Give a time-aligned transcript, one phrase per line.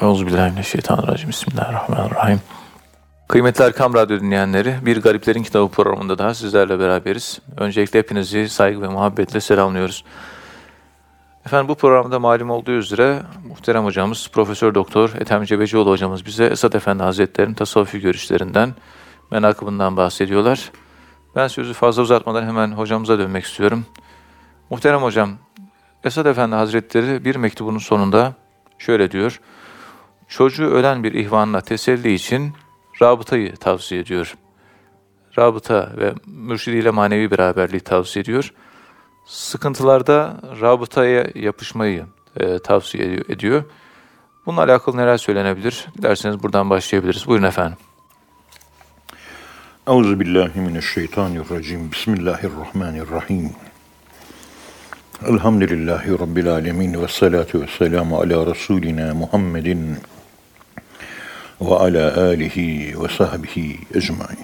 [0.00, 1.28] Euzubillahimineşşeytanirracim.
[1.28, 2.40] Bismillahirrahmanirrahim.
[3.28, 7.40] Kıymetli Erkam Radyo dinleyenleri, Bir Gariplerin Kitabı programında daha sizlerle beraberiz.
[7.56, 10.04] Öncelikle hepinizi saygı ve muhabbetle selamlıyoruz.
[11.46, 16.72] Efendim bu programda malum olduğu üzere muhterem hocamız Profesör Doktor Ethem Cebecioğlu hocamız bize Esad
[16.72, 18.74] Efendi Hazretleri'nin tasavvufi görüşlerinden,
[19.30, 20.70] menakıbından bahsediyorlar.
[21.36, 23.86] Ben sözü fazla uzatmadan hemen hocamıza dönmek istiyorum.
[24.70, 25.30] Muhterem hocam,
[26.04, 28.32] Esad Efendi Hazretleri bir mektubunun sonunda
[28.78, 29.40] şöyle diyor.
[30.32, 32.52] Çocuğu ölen bir ihvanla teselli için
[33.02, 34.34] rabıtayı tavsiye ediyor.
[35.38, 38.52] Rabıta ve mürşidiyle manevi beraberliği tavsiye ediyor.
[39.26, 42.04] Sıkıntılarda rabıtaya yapışmayı
[42.36, 43.64] e, tavsiye ediyor.
[44.46, 45.86] Bununla alakalı neler söylenebilir?
[45.98, 47.26] Dilerseniz buradan başlayabiliriz.
[47.26, 47.78] Buyurun efendim.
[49.86, 51.92] Euzu billahi mineşşeytanirracim.
[51.92, 53.50] Bismillahirrahmanirrahim.
[55.28, 59.96] Elhamdülillahi rabbil alamin ve salatu vesselamu ala rasulina Muhammedin
[61.70, 64.38] ve ala alihi ve sahbihi ecmaîn.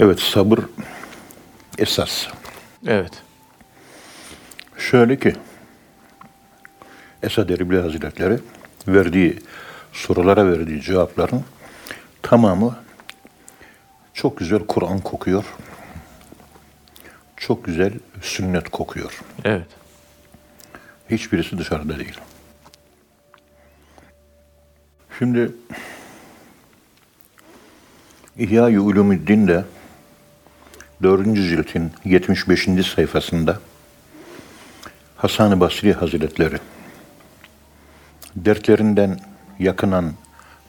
[0.00, 0.60] Evet sabır
[1.78, 2.26] esas.
[2.86, 3.12] Evet.
[4.78, 5.34] Şöyle ki
[7.22, 8.38] Esad Erbil Hazretleri
[8.88, 9.38] verdiği
[9.92, 11.44] sorulara verdiği cevapların
[12.22, 12.76] tamamı
[14.14, 15.44] çok güzel Kur'an kokuyor.
[17.36, 19.20] Çok güzel sünnet kokuyor.
[19.44, 19.68] Evet.
[21.10, 22.18] Hiçbirisi dışarıda değil.
[25.18, 25.52] Şimdi
[28.38, 29.64] İhya-i Ulumuddin'de
[31.02, 31.34] 4.
[31.34, 32.68] ciltin 75.
[32.94, 33.60] sayfasında
[35.16, 36.58] Hasan-ı Basri Hazretleri
[38.36, 39.20] dertlerinden
[39.58, 40.12] yakınan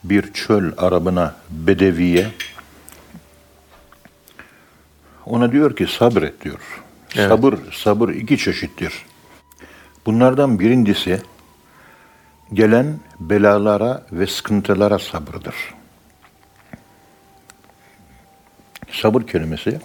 [0.04, 2.30] bir çöl arabına bedeviye
[5.26, 6.82] ona diyor ki sabret diyor.
[7.16, 7.28] Evet.
[7.28, 9.06] Sabır, sabır iki çeşittir.
[10.06, 11.22] Bunlardan birincisi
[12.52, 15.54] gelen belalara ve sıkıntılara sabırdır.
[18.90, 19.80] Sabır kelimesi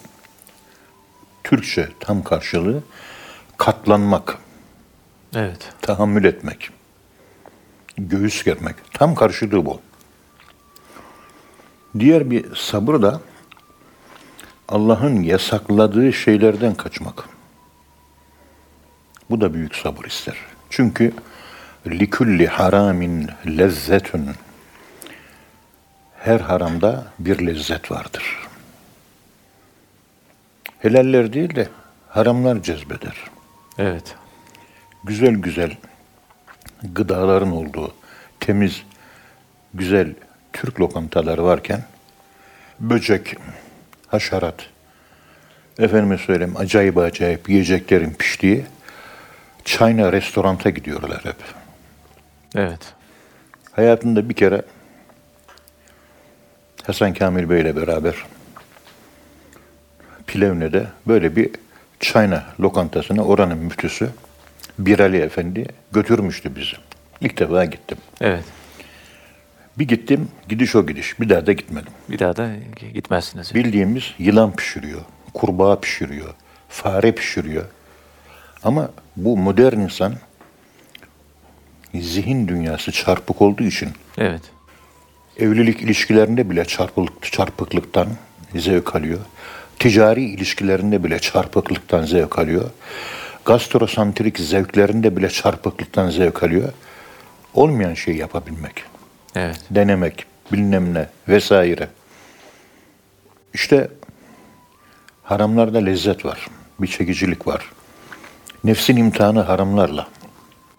[1.44, 2.82] Türkçe tam karşılığı
[3.56, 4.38] katlanmak,
[5.34, 5.72] Evet.
[5.82, 6.70] tahammül etmek,
[7.98, 8.76] göğüs germek.
[8.92, 9.80] Tam karşılığı bu.
[11.98, 13.20] Diğer bir sabır da
[14.68, 17.28] Allah'ın yasakladığı şeylerden kaçmak.
[19.30, 20.36] Bu da büyük sabır ister.
[20.70, 21.12] Çünkü
[21.86, 24.34] likulli haramin lezzetun
[26.18, 28.38] her haramda bir lezzet vardır.
[30.78, 31.68] Helaller değil de
[32.08, 33.14] haramlar cezbeder.
[33.78, 34.14] Evet.
[35.04, 35.76] Güzel güzel
[36.82, 37.94] gıdaların olduğu
[38.40, 38.82] temiz,
[39.74, 40.14] güzel
[40.52, 41.84] Türk lokantaları varken
[42.80, 43.36] böcek,
[44.06, 44.66] haşerat,
[45.78, 48.64] efendime söyleyeyim acayip acayip yiyeceklerin piştiği
[49.64, 51.65] China restoranta gidiyorlar hep.
[52.56, 52.94] Evet.
[53.72, 54.62] Hayatında bir kere
[56.86, 58.14] Hasan Kamil Bey ile beraber
[60.26, 61.50] Plevne'de böyle bir
[62.00, 64.08] China lokantasına oranın müftüsü
[64.78, 66.76] Birali Efendi götürmüştü bizi.
[67.20, 67.98] İlk defa gittim.
[68.20, 68.44] Evet.
[69.78, 71.20] Bir gittim, gidiş o gidiş.
[71.20, 71.92] Bir daha da gitmedim.
[72.08, 72.50] Bir daha da
[72.94, 73.54] gitmezsiniz.
[73.54, 75.00] Bildiğimiz yılan pişiriyor,
[75.34, 76.34] kurbağa pişiriyor,
[76.68, 77.64] fare pişiriyor.
[78.62, 80.14] Ama bu modern insan
[82.02, 84.42] zihin dünyası çarpık olduğu için Evet.
[85.38, 88.08] evlilik ilişkilerinde bile çarpık, çarpıklıktan
[88.56, 89.18] zevk alıyor.
[89.78, 92.70] Ticari ilişkilerinde bile çarpıklıktan zevk alıyor.
[93.44, 96.72] Gastrosantrik zevklerinde bile çarpıklıktan zevk alıyor.
[97.54, 98.82] Olmayan şeyi yapabilmek,
[99.34, 99.60] Evet.
[99.70, 101.88] denemek, bilmem ne vesaire.
[103.54, 103.88] İşte
[105.22, 106.46] haramlarda lezzet var,
[106.80, 107.70] bir çekicilik var.
[108.64, 110.06] Nefsin imtihanı haramlarla.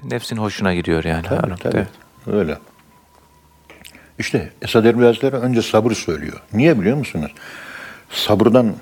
[0.04, 1.24] Nefsin hoşuna gidiyor yani.
[1.28, 1.78] Tabii, tabii.
[1.78, 1.88] Evet.
[2.28, 2.58] Öyle.
[4.20, 6.42] İşte Esad Erbil Hazretleri önce sabır söylüyor.
[6.54, 7.32] Niye biliyor musunuz?
[8.10, 8.76] Sabırdan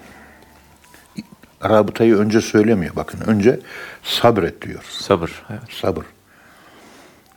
[1.64, 2.96] rabıtayı önce söylemiyor.
[2.96, 3.60] Bakın önce
[4.04, 4.84] sabret diyor.
[4.90, 5.44] Sabır.
[5.50, 5.62] Evet.
[5.82, 6.06] Sabır.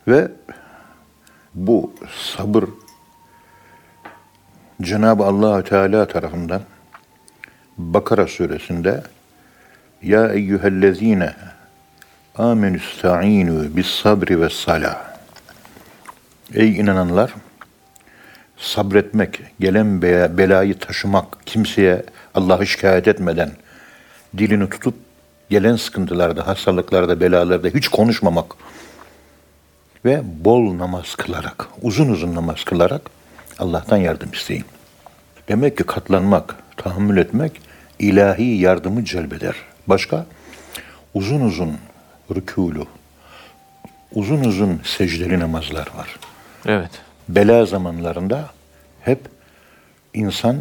[0.09, 0.29] Ve
[1.55, 1.95] bu
[2.37, 2.65] sabır
[4.83, 6.63] Cenab-ı allah Teala tarafından
[7.79, 9.03] Bakara suresinde
[10.03, 11.35] Ya eyyühellezine
[12.39, 15.09] amenüsta'inu bis sabri ve salah
[16.55, 17.35] Ey inananlar
[18.57, 22.03] sabretmek, gelen be- belayı taşımak, kimseye
[22.35, 23.51] Allah'ı şikayet etmeden
[24.39, 24.95] dilini tutup
[25.51, 28.55] gelen sıkıntılarda, hastalıklarda, belalarda hiç konuşmamak
[30.05, 33.03] ve bol namaz kılarak, uzun uzun namaz kılarak
[33.59, 34.65] Allah'tan yardım isteyin.
[35.49, 37.61] Demek ki katlanmak, tahammül etmek
[37.99, 39.55] ilahi yardımı celbeder.
[39.87, 40.27] Başka?
[41.15, 41.79] Uzun uzun
[42.35, 42.87] rükûlu,
[44.15, 46.19] uzun uzun secdeli namazlar var.
[46.67, 46.91] Evet.
[47.29, 48.51] Bela zamanlarında
[49.01, 49.21] hep
[50.15, 50.57] insan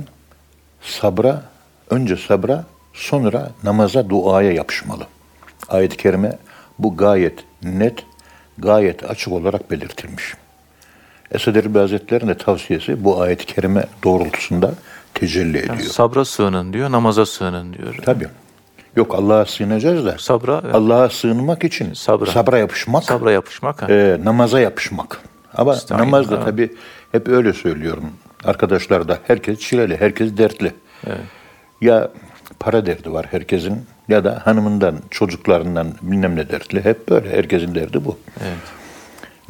[0.82, 1.44] sabra,
[1.90, 5.08] önce sabra, sonra namaza, duaya yapışmalı.
[5.70, 6.38] Ayet-i kerime
[6.80, 8.06] bu gayet net,
[8.58, 10.34] gayet açık olarak belirtilmiş.
[11.32, 14.74] Esad Erbil Hazretleri'nin de tavsiyesi bu ayet-i kerime doğrultusunda
[15.14, 15.76] tecelli ediyor.
[15.76, 17.96] Yani sabra sığının diyor, namaza sığının diyor.
[18.06, 18.28] Tabii.
[18.98, 20.76] Yok Allah'a sığınacağız da Sabra, evet.
[20.76, 22.26] Allah'a sığınmak için Sabra.
[22.26, 23.82] sabra yapışmak, sabra yapışmak.
[23.82, 23.88] ha.
[23.90, 25.22] e, namaza yapışmak.
[25.54, 26.76] Ama İstaiz, namaz da tabii
[27.12, 28.04] hep öyle söylüyorum.
[28.44, 30.74] Arkadaşlar da herkes çileli, herkes dertli.
[31.82, 32.10] Ya
[32.60, 36.86] para derdi var herkesin ya da hanımından, çocuklarından bilmem ne dertli.
[36.86, 37.30] Hep böyle.
[37.38, 38.18] Herkesin derdi bu.
[38.42, 38.58] Evet.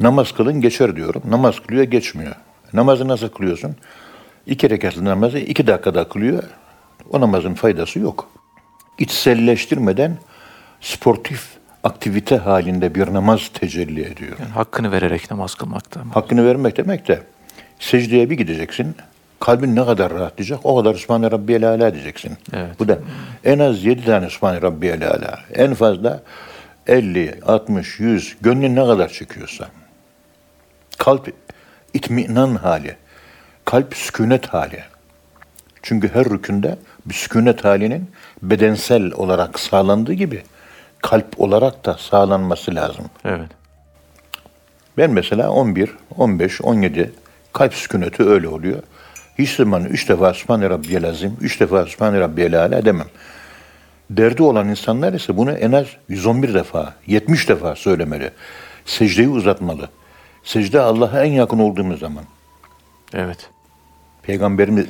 [0.00, 1.22] Namaz kılın geçer diyorum.
[1.30, 2.34] Namaz kılıyor geçmiyor.
[2.72, 3.76] Namazı nasıl kılıyorsun?
[4.46, 6.42] İki rekatlı namazı iki dakikada kılıyor.
[7.12, 8.28] O namazın faydası yok.
[8.98, 10.16] İçselleştirmeden
[10.80, 14.36] sportif aktivite halinde bir namaz tecelli ediyor.
[14.38, 16.00] Yani hakkını vererek namaz kılmakta.
[16.12, 17.22] Hakkını vermek demek de
[17.78, 18.96] secdeye bir gideceksin.
[19.40, 22.32] Kalbin ne kadar rahatlayacak o kadar Sübhane Rabbiyel Ala diyeceksin.
[22.52, 22.78] Evet.
[22.78, 22.98] Bu da
[23.44, 25.38] en az yedi tane Sübhane Rabbiyel Ala.
[25.54, 26.22] En fazla
[26.86, 29.68] 50, 60, 100 gönlün ne kadar çekiyorsa.
[30.98, 31.32] Kalp
[31.94, 32.96] itminan hali.
[33.64, 34.82] Kalp sükunet hali.
[35.82, 36.78] Çünkü her rükünde
[37.08, 38.10] bir sükunet halinin
[38.42, 40.42] bedensel olarak sağlandığı gibi
[41.02, 43.04] kalp olarak da sağlanması lazım.
[43.24, 43.50] Evet.
[44.98, 47.12] Ben mesela 11, 15, 17
[47.52, 48.82] kalp sükuneti öyle oluyor.
[49.38, 53.06] Hiç zaman üç defa Sübhane Rabbiyel Azim, üç defa Sübhane Rabbiyel Ala demem.
[54.10, 58.30] Derdi olan insanlar ise bunu en az 111 defa, 70 defa söylemeli.
[58.84, 59.88] Secdeyi uzatmalı.
[60.44, 62.24] Secde Allah'a en yakın olduğumuz zaman.
[63.14, 63.50] Evet.
[64.22, 64.86] Peygamberimiz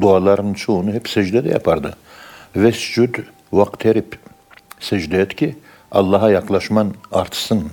[0.00, 1.96] dualarının çoğunu hep secdede yapardı.
[2.56, 3.14] Vescud
[3.52, 4.18] vakterip.
[4.80, 5.56] Secde et ki
[5.92, 7.70] Allah'a yaklaşman artsın.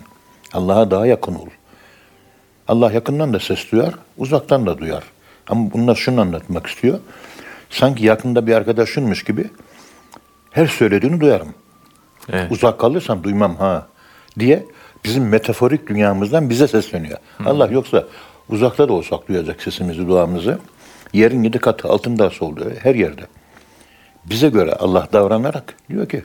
[0.54, 1.48] Allah'a daha yakın ol.
[2.68, 5.04] Allah yakından da ses duyar, uzaktan da duyar.
[5.50, 7.00] Ama bunlar şunu anlatmak istiyor.
[7.70, 9.50] Sanki yakında bir arkadaşınmış gibi
[10.52, 11.54] her söylediğini duyarım.
[12.30, 12.52] Evet.
[12.52, 13.88] Uzak kalırsam duymam ha
[14.40, 14.66] diye
[15.06, 17.18] bizim metaforik dünyamızdan bize sesleniyor.
[17.46, 18.06] Allah yoksa
[18.50, 20.60] uzakta da olsak duyacak sesimizi, duamızı.
[21.14, 23.22] Yerin yedi katı altında soldu her yerde.
[24.26, 26.24] Bize göre Allah davranarak diyor ki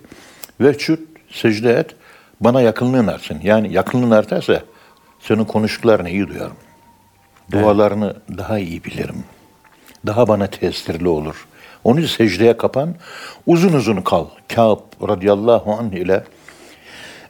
[0.61, 1.01] ve çüt
[1.31, 1.95] secde et
[2.41, 3.41] bana yakınlığın artsın.
[3.43, 4.63] Yani yakınlığın artarsa
[5.21, 6.57] senin konuştuklarını iyi duyarım.
[7.53, 9.25] Dualarını daha iyi bilirim.
[10.07, 11.47] Daha bana tesirli olur.
[11.85, 12.95] Onun için secdeye kapan,
[13.47, 14.27] uzun uzun kal.
[14.49, 16.25] Kâb radıyallahu anh ile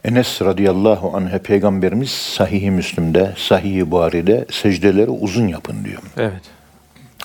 [0.05, 6.03] Enes radıyallahu anh'e peygamberimiz sahih-i Müslim'de, sahih-i Buhari'de secdeleri uzun yapın diyor.
[6.17, 6.43] Evet.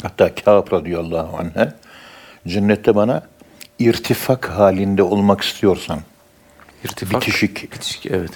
[0.04, 1.74] Hatta Kâb radıyallahu anh'e
[2.48, 3.24] cennette bana
[3.80, 6.00] irtifak halinde olmak istiyorsan,
[6.84, 7.22] İrtifak.
[7.22, 7.74] Bitişik.
[7.74, 8.06] Bitişik.
[8.06, 8.32] Evet.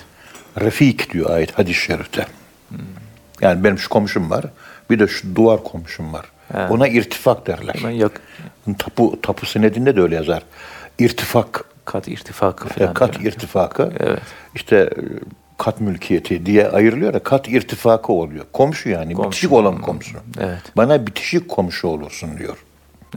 [0.61, 2.25] refik diyor ayet hadis-i şerifte.
[3.41, 4.45] Yani benim şu komşum var,
[4.89, 6.25] bir de şu duvar komşum var.
[6.51, 6.67] He.
[6.67, 7.75] Ona irtifak derler.
[7.75, 8.21] Hemen yak
[8.77, 10.43] Tapu, tapu senedinde de öyle yazar.
[10.99, 12.93] İrtifak, kat irtifakı falan.
[12.93, 13.33] kat diyor.
[13.33, 14.21] irtifakı, Evet.
[14.55, 14.89] işte
[15.57, 18.45] kat mülkiyeti diye ayrılıyor ya, kat irtifakı oluyor.
[18.53, 19.29] Komşu yani, Komşu.
[19.29, 20.17] bitişik olan komşu.
[20.39, 20.61] Evet.
[20.77, 22.57] Bana bitişik komşu olursun diyor.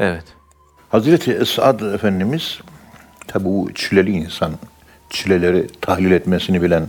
[0.01, 0.25] Evet.
[0.89, 2.61] Hazreti Esad Efendimiz,
[3.27, 4.53] tabi bu çileli insan,
[5.11, 6.87] çileleri tahlil etmesini bilen,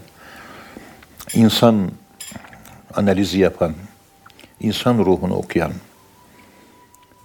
[1.34, 1.92] insan
[2.96, 3.74] analizi yapan,
[4.60, 5.72] insan ruhunu okuyan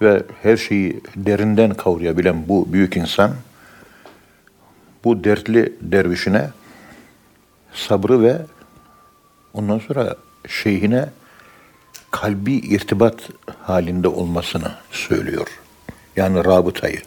[0.01, 3.31] ve her şeyi derinden kavrayabilen bu büyük insan,
[5.03, 6.49] bu dertli dervişine
[7.75, 8.41] sabrı ve
[9.53, 10.15] ondan sonra
[10.47, 11.09] şeyhine
[12.11, 13.15] kalbi irtibat
[13.61, 15.47] halinde olmasını söylüyor.
[16.15, 17.01] Yani rabıtayı.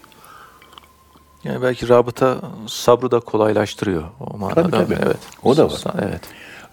[1.45, 4.63] Yani belki rabıta sabrı da kolaylaştırıyor o manada.
[4.63, 4.99] Tabii, tabii.
[5.07, 5.19] Evet.
[5.43, 5.81] O da var.
[6.03, 6.21] Evet.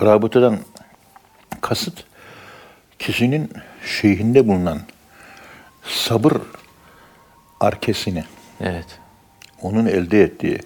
[0.01, 0.59] Rabıtadan
[1.61, 2.03] kasıt
[2.99, 3.51] kişinin
[3.85, 4.79] şeyhinde bulunan
[5.83, 6.33] sabır
[7.59, 8.23] arkesini,
[8.61, 8.99] Evet.
[9.61, 10.59] onun elde ettiği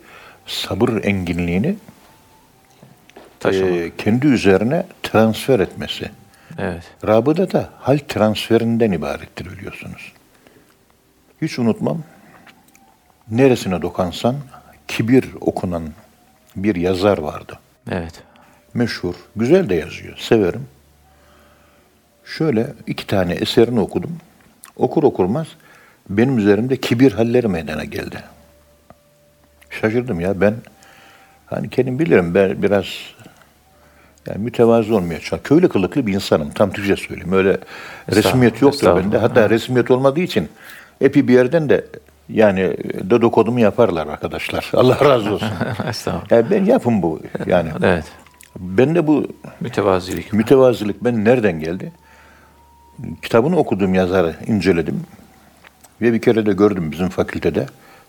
[0.47, 1.75] sabır enginliğini
[3.39, 3.71] Taşımak.
[3.71, 6.11] e, kendi üzerine transfer etmesi.
[6.57, 6.83] Evet.
[7.07, 10.13] Rabıta da hal transferinden ibarettir biliyorsunuz.
[11.41, 12.03] Hiç unutmam.
[13.31, 14.35] Neresine dokansan
[14.87, 15.83] kibir okunan
[16.55, 17.59] bir yazar vardı.
[17.91, 18.13] Evet.
[18.73, 20.67] Meşhur, güzel de yazıyor, severim.
[22.25, 24.17] Şöyle iki tane eserini okudum.
[24.75, 25.47] Okur okurmaz
[26.09, 28.23] benim üzerimde kibir halleri meydana geldi.
[29.69, 30.53] Şaşırdım ya ben
[31.45, 32.85] hani kendim bilirim ben biraz
[34.27, 35.43] yani mütevazı olmaya çalışıyorum.
[35.43, 36.49] Köylü kılıklı bir insanım.
[36.51, 37.33] Tam Türkçe söyleyeyim.
[37.33, 37.57] Öyle
[38.11, 39.17] resmiyet yoktur bende.
[39.17, 40.49] Hatta resmiyet olmadığı için
[41.01, 41.85] epi bir yerden de
[42.29, 44.71] yani dedikodumu yaparlar arkadaşlar.
[44.73, 45.49] Allah razı olsun.
[45.89, 46.31] Estağfurullah.
[46.31, 47.69] yani ben yapın bu yani.
[47.83, 48.05] Evet.
[48.59, 49.27] Ben de bu
[49.59, 50.33] Mütevazilik.
[50.33, 51.91] mütevazilik ben nereden geldi?
[53.21, 55.01] Kitabını okuduğum yazarı inceledim.
[56.01, 57.65] Ve bir kere de gördüm bizim fakültede.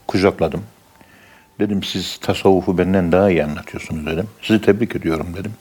[0.06, 0.62] Kucakladım.
[1.60, 4.26] Dedim siz tasavvufu benden daha iyi anlatıyorsunuz dedim.
[4.42, 5.52] Sizi tebrik ediyorum dedim.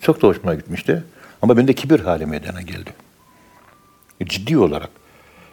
[0.00, 1.04] Çok da hoşuma gitmişti.
[1.42, 2.90] Ama bende kibir hali meydana geldi.
[4.24, 4.90] Ciddi olarak.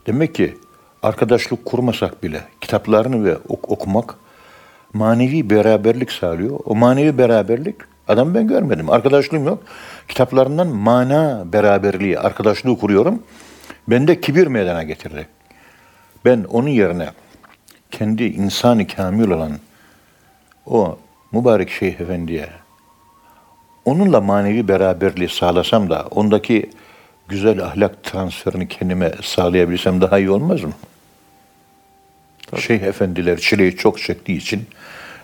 [0.07, 0.57] Demek ki
[1.03, 4.15] arkadaşlık kurmasak bile kitaplarını ve ok- okumak
[4.93, 6.59] manevi beraberlik sağlıyor.
[6.65, 7.75] O manevi beraberlik
[8.07, 8.89] adam ben görmedim.
[8.89, 9.63] Arkadaşlığım yok.
[10.07, 13.23] Kitaplarından mana beraberliği, arkadaşlığı kuruyorum.
[13.87, 15.27] Bende kibir meydana getirdi.
[16.25, 17.09] Ben onun yerine
[17.91, 19.51] kendi insanı kamil olan
[20.65, 20.99] o
[21.31, 22.49] mübarek Şeyh Efendi'ye
[23.85, 26.69] onunla manevi beraberliği sağlasam da ondaki
[27.27, 30.73] güzel ahlak transferini kendime sağlayabilsem daha iyi olmaz mı?
[32.59, 34.67] Şeyh efendiler çileyi çok çektiği için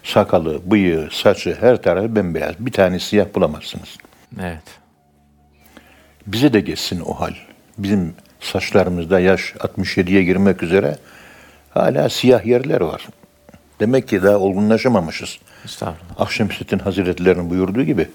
[0.03, 2.55] sakalı, bıyığı, saçı her tarafı bembeyaz.
[2.59, 3.97] Bir tane siyah bulamazsınız.
[4.41, 4.63] Evet.
[6.27, 7.33] Bize de geçsin o hal.
[7.77, 10.97] Bizim saçlarımızda yaş 67'ye girmek üzere
[11.69, 13.07] hala siyah yerler var.
[13.79, 15.39] Demek ki daha olgunlaşamamışız.
[15.65, 16.21] Estağfurullah.
[16.21, 18.07] Akşemseddin Hazretleri'nin buyurduğu gibi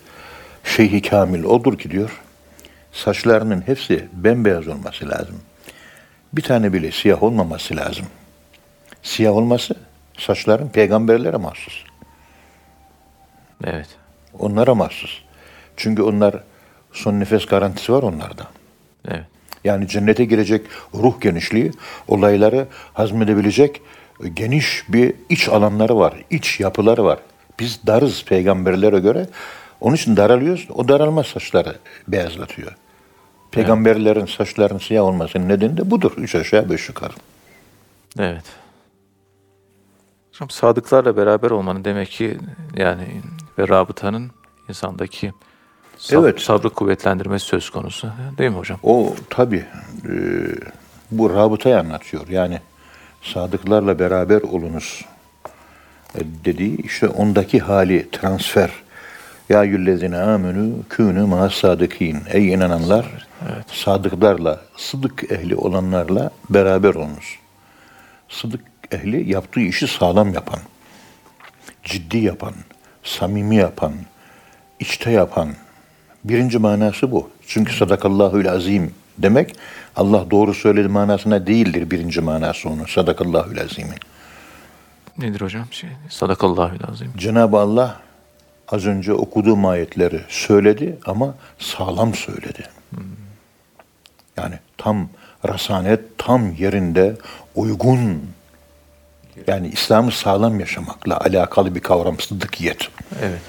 [0.67, 2.23] Şeyhi Kamil odur ki diyor
[2.93, 5.37] saçlarının hepsi bembeyaz olması lazım.
[6.33, 8.07] Bir tane bile siyah olmaması lazım.
[9.03, 9.75] Siyah olması
[10.19, 11.85] saçların peygamberlere mahsus.
[13.65, 13.89] Evet.
[14.39, 15.23] Onlara mahsus.
[15.77, 16.43] Çünkü onlar
[16.93, 18.47] son nefes garantisi var onlarda.
[19.09, 19.25] Evet.
[19.65, 21.73] Yani cennete girecek ruh genişliği,
[22.09, 23.83] olayları hazmedebilecek
[24.35, 27.19] geniş bir iç alanları var, iç yapıları var.
[27.61, 29.27] Biz darız peygamberlere göre.
[29.81, 30.67] Onun için daralıyoruz.
[30.75, 31.77] O daralma saçları
[32.09, 32.73] beyazlatıyor.
[33.51, 36.13] Peygamberlerin saçlarının siyah olmasının nedeni de budur.
[36.17, 37.13] Üç aşağı beş yukarı.
[38.19, 38.45] Evet.
[40.33, 42.39] Hocam sadıklarla beraber olmanın demek ki
[42.77, 43.23] yani
[43.59, 44.31] ve rabıtanın
[44.69, 45.33] insandaki
[45.99, 46.41] sab- Evet.
[46.41, 48.09] sabrı kuvvetlendirmesi söz konusu.
[48.39, 48.79] Değil mi hocam?
[48.83, 49.65] O tabi
[51.11, 52.29] bu rabıtayı anlatıyor.
[52.29, 52.61] Yani
[53.23, 55.05] sadıklarla beraber olunuz
[56.15, 58.71] e, dediği işte ondaki hali transfer.
[59.49, 62.19] Ya yüllezine amenü künü ma sadıkin.
[62.29, 63.27] Ey inananlar
[63.73, 67.39] sadıklarla, sıdık ehli olanlarla beraber olunuz.
[68.29, 68.61] Sıdık
[68.93, 70.59] ehli yaptığı işi sağlam yapan,
[71.85, 72.53] ciddi yapan,
[73.05, 73.93] samimi yapan,
[74.81, 75.49] içte yapan.
[76.25, 77.31] Birinci manası bu.
[77.47, 79.57] Çünkü sadakallahül azim demek
[79.97, 82.85] Allah doğru söyledi manasına değildir birinci manası onun.
[82.85, 83.99] Sadakallahül azimin.
[85.19, 85.65] Nedir hocam?
[85.71, 87.09] Şey, Sadakallahü lazım.
[87.17, 88.01] Cenab-ı Allah
[88.69, 92.63] az önce okuduğum ayetleri söyledi ama sağlam söyledi.
[94.37, 95.09] Yani tam
[95.49, 97.17] rasanet, tam yerinde,
[97.55, 98.23] uygun.
[99.47, 102.89] Yani İslam'ı sağlam yaşamakla alakalı bir kavram sıddıkiyet.
[103.23, 103.41] Evet.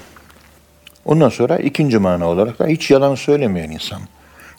[1.04, 4.00] Ondan sonra ikinci mana olarak da hiç yalan söylemeyen insan.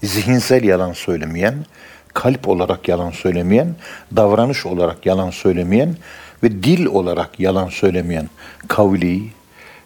[0.04, 1.66] Zihinsel yalan söylemeyen,
[2.14, 3.76] kalp olarak yalan söylemeyen,
[4.16, 5.96] davranış olarak yalan söylemeyen
[6.44, 8.30] ve dil olarak yalan söylemeyen,
[8.68, 9.32] kavli,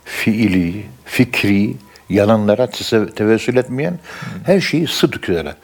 [0.06, 1.76] fiili, fikri,
[2.10, 2.70] yalanlara
[3.16, 4.00] tevessül etmeyen,
[4.46, 5.56] her şeyi sıdk üzere.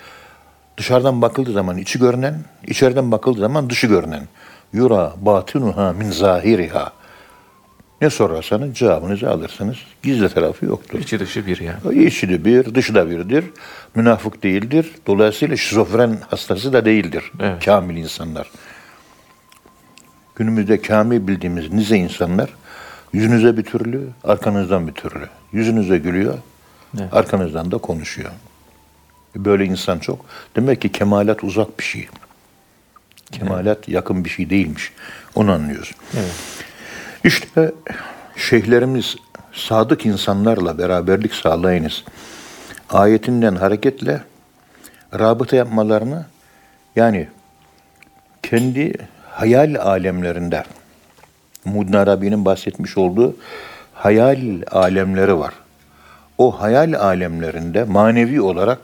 [0.77, 4.27] Dışarıdan bakıldığı zaman içi görünen, içeriden bakıldığı zaman dışı görünen.
[4.73, 6.93] Yura batinuha min zahiriha.
[8.01, 9.77] Ne sorarsanız cevabınızı alırsınız.
[10.03, 10.99] Gizli tarafı yoktur.
[10.99, 12.05] İçi dışı bir yani.
[12.05, 13.45] İçi de bir, dışı da birdir.
[13.95, 14.91] Münafık değildir.
[15.07, 17.31] Dolayısıyla şizofren hastası da değildir.
[17.39, 17.65] Evet.
[17.65, 18.51] Kamil insanlar.
[20.35, 22.49] Günümüzde kamil bildiğimiz nice insanlar
[23.13, 25.27] yüzünüze bir türlü, arkanızdan bir türlü.
[25.51, 26.37] Yüzünüze gülüyor,
[26.99, 27.13] Evet.
[27.13, 28.31] arkanızdan da konuşuyor.
[29.35, 30.25] Böyle insan çok.
[30.55, 32.07] Demek ki kemalat uzak bir şey.
[33.31, 34.91] Kemalat yakın bir şey değilmiş.
[35.35, 35.91] Onu anlıyoruz.
[36.13, 36.33] Evet.
[37.23, 37.71] İşte
[38.35, 39.15] şeyhlerimiz
[39.53, 42.03] sadık insanlarla beraberlik sağlayınız.
[42.89, 44.21] Ayetinden hareketle
[45.13, 46.25] rabıta yapmalarını
[46.95, 47.27] yani
[48.43, 48.93] kendi
[49.29, 50.63] hayal alemlerinde
[51.65, 53.35] Muddin Arabi'nin bahsetmiş olduğu
[53.93, 55.53] hayal alemleri var.
[56.37, 58.79] O hayal alemlerinde manevi olarak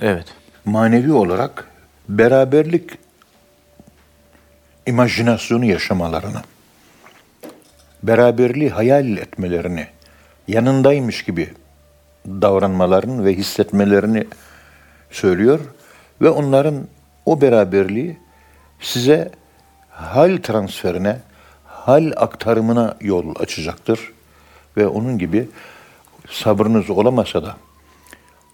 [0.00, 0.26] Evet.
[0.64, 1.68] manevi olarak
[2.08, 2.90] beraberlik
[4.86, 6.42] imajinasyonu yaşamalarını,
[8.02, 9.86] beraberliği hayal etmelerini,
[10.48, 11.50] yanındaymış gibi
[12.26, 14.26] davranmalarını ve hissetmelerini
[15.10, 15.60] söylüyor
[16.20, 16.74] ve onların
[17.26, 18.18] o beraberliği
[18.80, 19.30] size
[19.94, 21.20] hal transferine,
[21.64, 24.12] hal aktarımına yol açacaktır
[24.76, 25.48] ve onun gibi
[26.30, 27.56] sabrınız olamasa da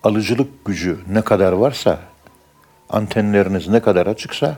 [0.02, 1.99] alıcılık gücü ne kadar varsa,
[2.90, 4.56] antenleriniz ne kadar açıksa,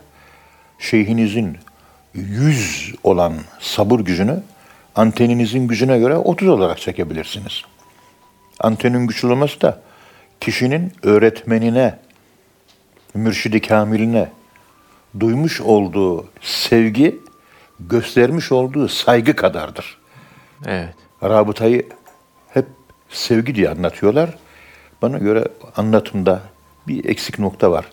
[0.78, 1.58] şeyhinizin
[2.14, 4.42] yüz olan sabır gücünü
[4.94, 7.62] anteninizin gücüne göre 30 olarak çekebilirsiniz.
[8.60, 9.80] Antenin güçlü olması da
[10.40, 11.98] kişinin öğretmenine,
[13.14, 14.28] mürşidi kamiline
[15.20, 17.20] duymuş olduğu sevgi,
[17.80, 19.98] göstermiş olduğu saygı kadardır.
[20.66, 20.94] Evet.
[21.22, 21.88] Rabıtayı
[22.48, 22.66] hep
[23.08, 24.38] sevgi diye anlatıyorlar.
[25.02, 25.44] Bana göre
[25.76, 26.40] anlatımda
[26.88, 27.84] bir eksik nokta var.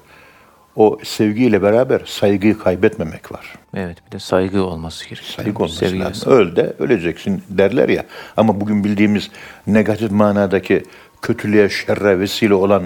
[0.75, 3.55] O sevgiyle beraber saygıyı kaybetmemek var.
[3.73, 3.97] Evet.
[4.07, 5.33] Bir de saygı olması gerekiyor.
[5.35, 6.31] Saygı olması Sevgi lazım.
[6.31, 8.05] Öl de öleceksin derler ya.
[8.37, 9.29] Ama bugün bildiğimiz
[9.67, 10.83] negatif manadaki
[11.21, 12.83] kötülüğe, şerre vesile olan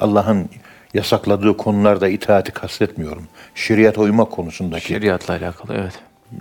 [0.00, 0.48] Allah'ın
[0.94, 3.22] yasakladığı konularda itaati kastetmiyorum.
[3.56, 4.86] Şeriata uymak konusundaki.
[4.86, 5.74] Şeriatla alakalı.
[5.74, 5.92] Evet.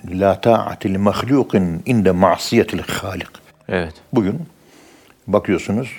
[0.09, 3.27] La ta'ati li mahlukin inde ma'siyetil halik.
[3.69, 3.93] Evet.
[4.13, 4.41] Bugün
[5.27, 5.89] bakıyorsunuz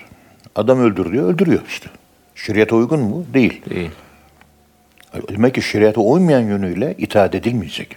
[0.54, 1.88] adam öldürüyor, öldürüyor işte.
[2.34, 3.24] Şeriata uygun mu?
[3.34, 3.62] Değil.
[3.70, 3.90] Değil.
[5.28, 7.96] Demek ki şeriata uymayan yönüyle itaat edilmeyecek.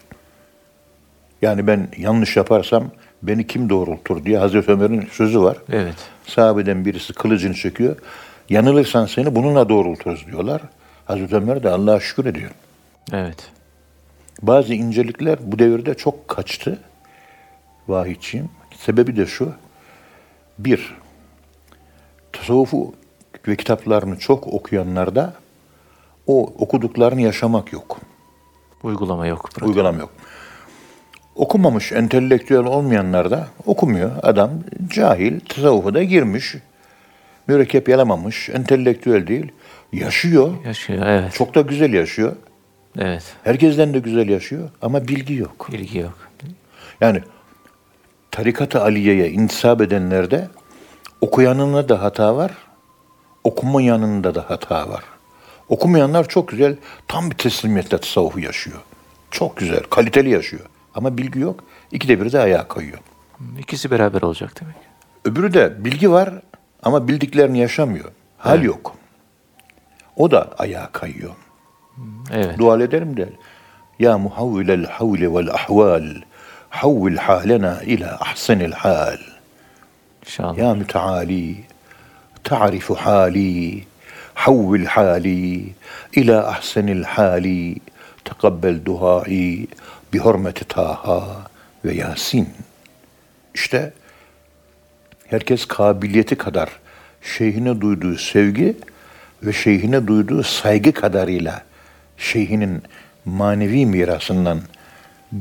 [1.41, 2.91] Yani ben yanlış yaparsam
[3.23, 5.57] beni kim doğrultur diye Hazreti Ömer'in sözü var.
[5.71, 5.95] Evet.
[6.25, 7.95] Sahabeden birisi kılıcını çekiyor.
[8.49, 10.61] Yanılırsan seni bununla doğrulturuz diyorlar.
[11.05, 12.51] Hazreti Ömer de Allah'a şükür ediyor.
[13.13, 13.51] Evet.
[14.41, 16.79] Bazı incelikler bu devirde çok kaçtı.
[17.87, 18.49] Vahiyçiyim.
[18.77, 19.53] Sebebi de şu.
[20.59, 20.95] Bir,
[22.33, 22.93] tasavvufu
[23.47, 25.33] ve kitaplarını çok okuyanlarda
[26.27, 27.99] o okuduklarını yaşamak yok.
[28.83, 29.49] Uygulama yok.
[29.53, 29.67] pratik.
[29.67, 30.09] Uygulam yok.
[31.35, 34.11] Okumamış, entelektüel olmayanlar da okumuyor.
[34.23, 34.51] Adam
[34.87, 36.55] cahil, tasavvufa da girmiş.
[37.47, 39.51] Mürekkep yalamamış, entelektüel değil.
[39.93, 40.65] Yaşıyor.
[40.65, 41.05] Yaşıyor.
[41.07, 41.33] Evet.
[41.33, 42.35] Çok da güzel yaşıyor.
[42.99, 43.23] Evet.
[43.43, 45.67] Herkesten de güzel yaşıyor ama bilgi yok.
[45.71, 46.17] Bilgi yok.
[47.01, 47.21] Yani
[48.31, 50.47] tarikat-ı aliyeye intisap edenlerde
[51.21, 52.51] okuyanında da hata var,
[53.43, 55.03] okumayanında da hata var.
[55.69, 56.75] Okumayanlar çok güzel,
[57.07, 58.77] tam bir teslimiyetle tasavvufu yaşıyor.
[59.31, 60.65] Çok güzel, kaliteli yaşıyor.
[60.95, 62.97] Ama bilgi yok, ikide bir de ayağa kayıyor.
[63.59, 64.75] İkisi beraber olacak demek.
[65.25, 66.33] Öbürü de bilgi var
[66.83, 68.11] ama bildiklerini yaşamıyor.
[68.37, 68.65] Hal Evet.
[68.65, 68.95] yok.
[70.15, 71.35] O da ayağa kayıyor.
[72.33, 72.59] Evet.
[72.59, 73.29] Dua ederim de
[73.99, 76.07] ya muhavvilel havle vel ahval
[76.69, 79.19] havvil halena ila ahsenil hal.
[80.25, 80.57] İnşallah.
[80.63, 81.49] يا متعالي
[82.49, 83.83] تعرف حالي
[84.43, 85.47] حول حالي
[86.17, 87.47] إلى أحسن الحال
[88.25, 89.67] تقبل دعائي
[90.11, 91.05] بحرمة طه
[91.85, 92.49] ve Yasin.
[93.53, 93.93] İşte
[95.27, 96.69] herkes kabiliyeti kadar
[97.21, 98.77] şeyhine duyduğu sevgi
[99.43, 101.68] ve şeyhine duyduğu saygı kadarıyla
[102.19, 102.83] şeyhinin
[103.25, 104.61] manevi mirasından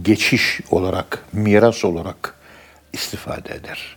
[0.03, 2.35] geçiş olarak, miras olarak
[2.93, 3.97] istifade eder.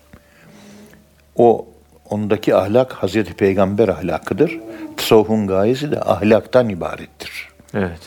[1.35, 1.67] O
[2.09, 4.59] ondaki ahlak Hazreti Peygamber ahlakıdır.
[4.97, 7.49] Tasavvufun gayesi de ahlaktan ibarettir.
[7.73, 8.01] Evet.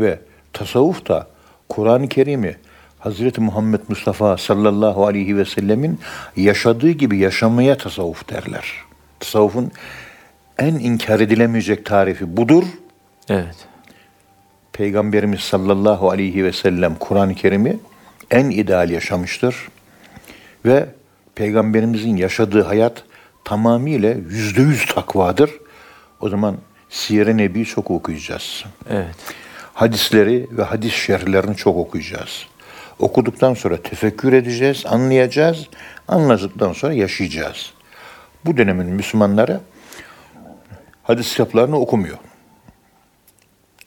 [0.00, 0.18] Ve
[0.52, 1.26] tasavvuf da
[1.68, 2.56] Kur'an-ı Kerim'i
[2.98, 6.00] Hazreti Muhammed Mustafa sallallahu aleyhi ve sellemin
[6.36, 8.72] yaşadığı gibi yaşamaya tasavvuf derler.
[9.20, 9.72] Tasavvufun
[10.58, 12.64] en inkar edilemeyecek tarifi budur.
[13.28, 13.56] Evet.
[14.72, 17.78] Peygamberimiz sallallahu aleyhi ve sellem Kur'an-ı Kerim'i
[18.30, 19.68] en ideal yaşamıştır.
[20.64, 20.86] Ve
[21.34, 23.04] Peygamberimizin yaşadığı hayat
[23.44, 25.50] tamamıyla yüzde yüz takvadır.
[26.20, 26.56] O zaman
[26.88, 28.64] Siyer-i Nebi'yi çok okuyacağız.
[28.90, 29.14] Evet.
[29.74, 32.46] Hadisleri ve hadis şerhlerini çok okuyacağız.
[32.98, 35.68] Okuduktan sonra tefekkür edeceğiz, anlayacağız.
[36.08, 37.72] Anladıktan sonra yaşayacağız.
[38.44, 39.60] Bu dönemin Müslümanları
[41.02, 42.18] hadis kitaplarını okumuyor.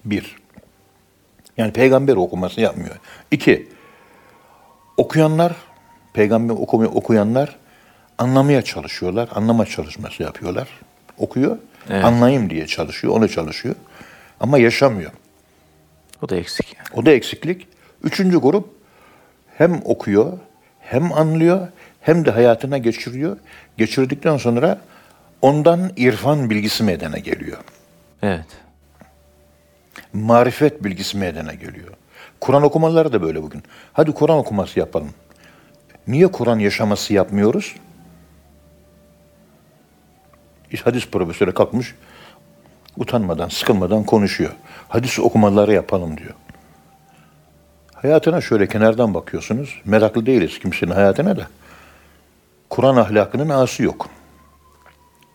[0.05, 0.44] Bir.
[1.57, 2.95] Yani peygamber okumasını yapmıyor.
[3.31, 3.67] İki.
[4.97, 5.55] Okuyanlar,
[6.13, 7.55] peygamber okumuyor, okuyanlar
[8.17, 9.29] anlamaya çalışıyorlar.
[9.35, 10.67] Anlama çalışması yapıyorlar.
[11.17, 11.57] Okuyor,
[11.89, 12.05] Evet.
[12.05, 13.75] anlayayım diye çalışıyor, onu çalışıyor.
[14.39, 15.11] Ama yaşamıyor.
[16.21, 16.87] O da eksik yani.
[17.01, 17.67] O da eksiklik.
[18.03, 18.69] Üçüncü grup
[19.57, 20.37] hem okuyor,
[20.79, 21.67] hem anlıyor,
[22.01, 23.37] hem de hayatına geçiriyor.
[23.77, 24.81] Geçirdikten sonra
[25.41, 27.57] ondan irfan bilgisi meydana geliyor.
[28.21, 28.45] Evet.
[30.15, 31.89] Marifet bilgisi meydana geliyor.
[32.39, 33.63] Kur'an okumaları da böyle bugün.
[33.93, 35.09] Hadi Kur'an okuması yapalım.
[36.07, 37.75] Niye Kur'an yaşaması yapmıyoruz?
[40.83, 41.95] Hadis profesörü kalkmış,
[42.97, 44.51] utanmadan, sıkılmadan konuşuyor.
[44.89, 46.33] Hadis okumaları yapalım diyor.
[47.93, 49.81] Hayatına şöyle kenardan bakıyorsunuz.
[49.85, 51.47] Meraklı değiliz kimsenin hayatına da.
[52.69, 54.09] Kur'an ahlakının ağası yok.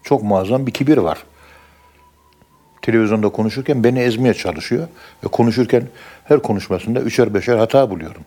[0.04, 1.18] Çok muazzam bir kibir var.
[2.82, 4.88] Televizyonda konuşurken beni ezmeye çalışıyor.
[5.24, 5.82] Ve konuşurken
[6.24, 8.22] her konuşmasında üçer beşer hata buluyorum.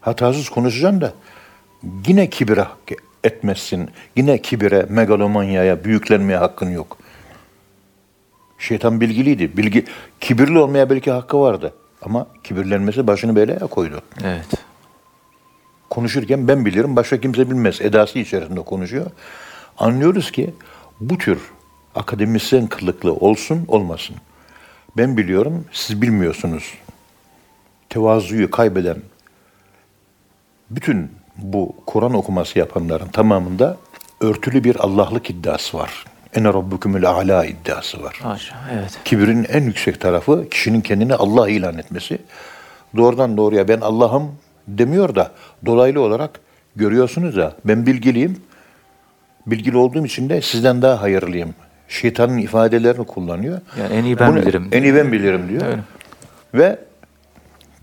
[0.00, 1.12] Hatasız konuşacaksın da
[2.06, 2.66] yine kibire
[3.24, 3.90] etmezsin.
[4.16, 6.98] Yine kibire, megalomanyaya, büyüklenmeye hakkın yok.
[8.58, 9.56] Şeytan bilgiliydi.
[9.56, 9.84] Bilgi,
[10.20, 11.74] kibirli olmaya belki hakkı vardı.
[12.02, 14.02] Ama kibirlenmesi başını belaya koydu.
[14.24, 14.46] Evet.
[15.90, 17.80] konuşurken ben bilirim, başka kimse bilmez.
[17.80, 19.06] Edası içerisinde konuşuyor.
[19.78, 20.54] Anlıyoruz ki
[21.00, 21.38] bu tür
[21.96, 24.16] akademisyen kılıklı olsun olmasın.
[24.96, 26.74] Ben biliyorum, siz bilmiyorsunuz.
[27.90, 28.96] Tevazuyu kaybeden
[30.70, 33.76] bütün bu Kur'an okuması yapanların tamamında
[34.20, 36.04] örtülü bir Allah'lık iddiası var.
[36.34, 38.18] Ene rabbukumul a'la iddiası var.
[38.22, 38.98] Haşa, evet.
[39.04, 42.18] Kibrin en yüksek tarafı kişinin kendini Allah ilan etmesi.
[42.96, 44.34] Doğrudan doğruya ben Allah'ım
[44.68, 45.32] demiyor da
[45.66, 46.40] dolaylı olarak
[46.76, 48.42] görüyorsunuz ya ben bilgiliyim.
[49.46, 51.54] Bilgili olduğum için de sizden daha hayırlıyım.
[51.88, 53.60] Şeytanın ifadelerini kullanıyor.
[53.80, 54.68] Yani en iyi ben Bunu- bilirim.
[54.72, 55.62] En iyi ben bilirim diyor.
[55.66, 55.80] Öyle.
[56.54, 56.78] Ve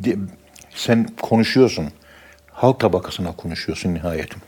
[0.04, 0.18] di-
[0.76, 1.86] sen konuşuyorsun.
[2.52, 4.40] Halk tabakasına konuşuyorsun nihayetim.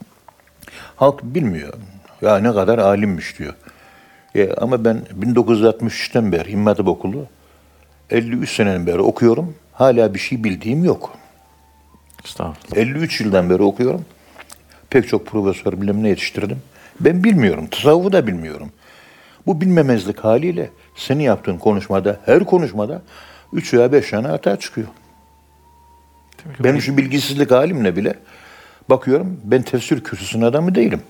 [0.95, 1.73] Halk bilmiyor.
[2.21, 3.53] Ya ne kadar alimmiş diyor.
[4.35, 7.25] E, ama ben 1963'ten beri İmam Hatip Okulu
[8.09, 9.55] 53 seneden beri okuyorum.
[9.73, 11.17] Hala bir şey bildiğim yok.
[12.25, 12.77] Estağfurullah.
[12.77, 14.05] 53 yıldan beri okuyorum.
[14.89, 16.61] Pek çok profesör bilimine yetiştirdim.
[16.99, 17.67] Ben bilmiyorum.
[17.67, 18.71] Tasavvufu da bilmiyorum.
[19.47, 23.01] Bu bilmemezlik haliyle senin yaptığın konuşmada, her konuşmada
[23.53, 24.87] 3 veya 5 tane hata çıkıyor.
[26.37, 28.13] Ki Benim şu bilgisizlik halimle bile
[28.89, 31.01] bakıyorum ben tefsir kürsüsünün adamı değilim.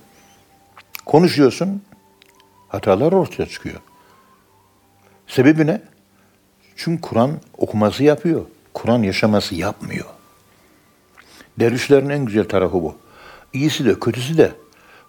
[1.05, 1.81] Konuşuyorsun,
[2.67, 3.79] hatalar ortaya çıkıyor.
[5.27, 5.81] Sebebi ne?
[6.75, 8.45] Çünkü Kur'an okuması yapıyor.
[8.73, 10.05] Kur'an yaşaması yapmıyor.
[11.59, 12.95] Dervişlerin en güzel tarafı bu.
[13.53, 14.51] İyisi de kötüsü de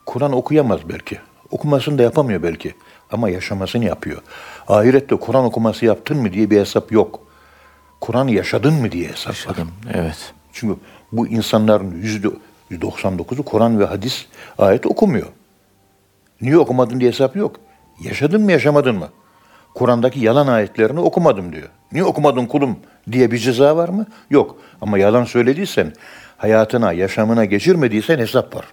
[0.07, 1.19] Kur'an okuyamaz belki.
[1.51, 2.75] Okumasını da yapamıyor belki.
[3.13, 4.23] Ama yaşamasını yapıyor.
[4.69, 7.21] Ahirette Kur'an okuması yaptın mı diye bir hesap yok.
[8.01, 9.35] Kur'an yaşadın mı diye hesap var.
[9.35, 9.71] Yaşadım.
[9.95, 10.33] Evet.
[10.53, 10.77] Çünkü
[11.13, 12.29] bu insanların yüzde
[12.71, 14.27] 99'u Kur'an ve hadis
[14.59, 15.27] ayet okumuyor.
[16.41, 17.57] Niye okumadın diye hesap yok.
[18.05, 19.09] Yaşadın mı yaşamadın mı?
[19.75, 21.69] Kur'an'daki yalan ayetlerini okumadım diyor.
[21.93, 22.77] Niye okumadın kulum
[23.13, 24.07] diye bir ceza var mı?
[24.31, 24.57] Yok.
[24.81, 25.93] Ama yalan söylediysen,
[26.37, 28.65] hayatına, yaşamına geçirmediysen hesap var.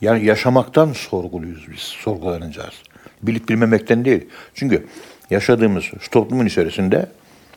[0.00, 2.74] Yani yaşamaktan sorguluyuz biz, sorgulanacağız.
[3.22, 4.26] Bilip bilmemekten değil.
[4.54, 4.86] Çünkü
[5.30, 7.06] yaşadığımız toplumun içerisinde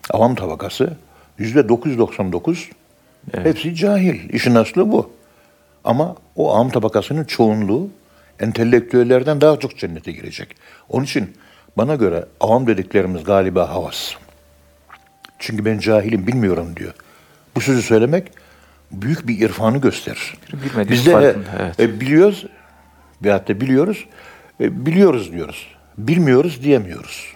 [0.10, 0.98] avam tabakası
[1.38, 2.70] yüzde 999
[3.32, 4.30] hepsi cahil.
[4.30, 5.12] İşin aslı bu.
[5.84, 7.90] Ama o avam tabakasının çoğunluğu
[8.40, 10.56] entelektüellerden daha çok cennete girecek.
[10.90, 11.34] Onun için
[11.78, 14.12] bana göre avam dediklerimiz galiba havas.
[15.40, 16.94] Çünkü ben cahilim bilmiyorum diyor.
[17.56, 18.32] Bu sözü söylemek
[18.92, 20.34] büyük bir irfanı gösterir.
[20.54, 21.80] Bilmediğimiz Biz de farkında, evet.
[21.80, 22.46] e, biliyoruz
[23.24, 24.06] veyahut da biliyoruz,
[24.62, 25.68] biliyoruz diyoruz.
[25.98, 27.34] Bilmiyoruz diyemiyoruz.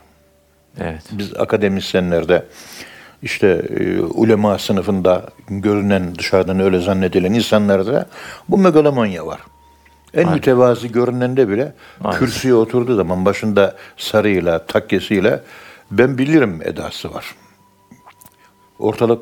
[0.79, 1.03] Evet.
[1.11, 2.45] Biz akademisyenlerde
[3.21, 8.09] işte e, ulema sınıfında görünen dışarıdan öyle zannedilen insanlarda
[8.49, 9.39] bu megalomanya var.
[10.13, 12.19] En mütevazi görünende bile Maalesef.
[12.19, 15.41] kürsüye oturduğu zaman başında sarıyla, takkesiyle
[15.91, 17.35] ben bilirim edası var.
[18.79, 19.21] Ortalık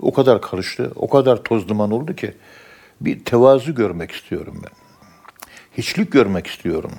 [0.00, 2.34] o kadar karıştı, o kadar toz duman oldu ki
[3.00, 4.72] bir tevazu görmek istiyorum ben.
[5.78, 6.92] Hiçlik görmek istiyorum.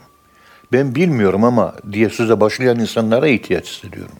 [0.73, 4.15] Ben bilmiyorum ama diye söze başlayan insanlara ihtiyaç hissediyorum.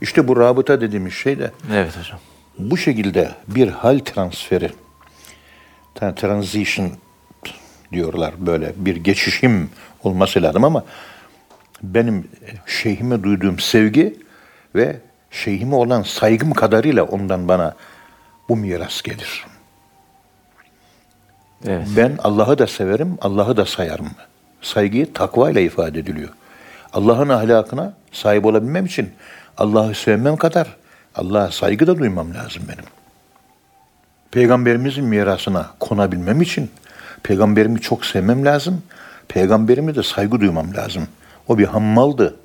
[0.00, 2.18] İşte bu rabıta dediğimiz şey de Evet hocam.
[2.58, 4.70] bu şekilde bir hal transferi,
[5.94, 6.90] transition
[7.92, 9.70] diyorlar böyle bir geçişim
[10.02, 10.84] olması lazım ama
[11.82, 12.28] benim
[12.66, 14.16] şeyhime duyduğum sevgi
[14.74, 14.96] ve
[15.30, 17.74] şeyhime olan saygım kadarıyla ondan bana
[18.48, 19.44] bu miras gelir.
[21.66, 21.88] Evet.
[21.96, 24.10] Ben Allah'ı da severim, Allah'ı da sayarım.
[24.64, 26.28] Saygıyı takva ile ifade ediliyor.
[26.92, 29.10] Allah'ın ahlakına sahip olabilmem için
[29.58, 30.76] Allah'ı sevmem kadar
[31.14, 32.84] Allah'a saygı da duymam lazım benim.
[34.30, 36.70] Peygamberimizin mirasına konabilmem için
[37.22, 38.82] peygamberimi çok sevmem lazım.
[39.28, 41.08] Peygamberime de saygı duymam lazım.
[41.48, 42.36] O bir hammaldı.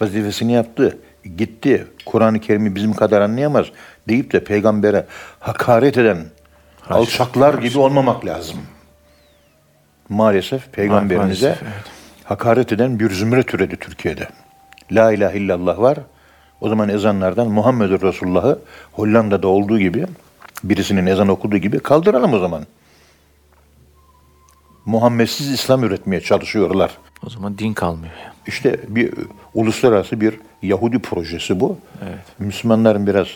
[0.00, 0.98] Vazifesini yaptı.
[1.36, 1.86] Gitti.
[2.06, 3.66] Kur'an-ı Kerim'i bizim kadar anlayamaz
[4.08, 5.06] deyip de peygambere
[5.40, 6.18] hakaret eden
[6.90, 8.58] alçaklar gibi olmamak lazım.
[10.08, 11.84] Maalesef peygamberimize Maalesef, evet.
[12.24, 14.28] hakaret eden bir zümre türedi Türkiye'de.
[14.92, 15.98] La ilahe illallah var.
[16.60, 18.58] O zaman ezanlardan Muhammedur Resulullah'ı
[18.92, 20.06] Hollanda'da olduğu gibi
[20.64, 22.66] birisinin ezan okuduğu gibi kaldıralım o zaman.
[24.86, 26.90] Muhammedsiz İslam üretmeye çalışıyorlar.
[27.26, 28.12] O zaman din kalmıyor.
[28.46, 29.14] İşte bir
[29.54, 31.78] uluslararası bir Yahudi projesi bu.
[32.38, 33.28] Müslümanların biraz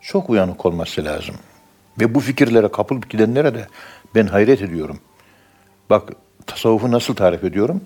[0.00, 1.34] çok uyanık olması lazım.
[2.00, 3.66] Ve bu fikirlere kapılıp gidenlere de
[4.14, 4.98] ben hayret ediyorum.
[5.90, 6.12] Bak
[6.46, 7.80] tasavvufu nasıl tarif ediyorum?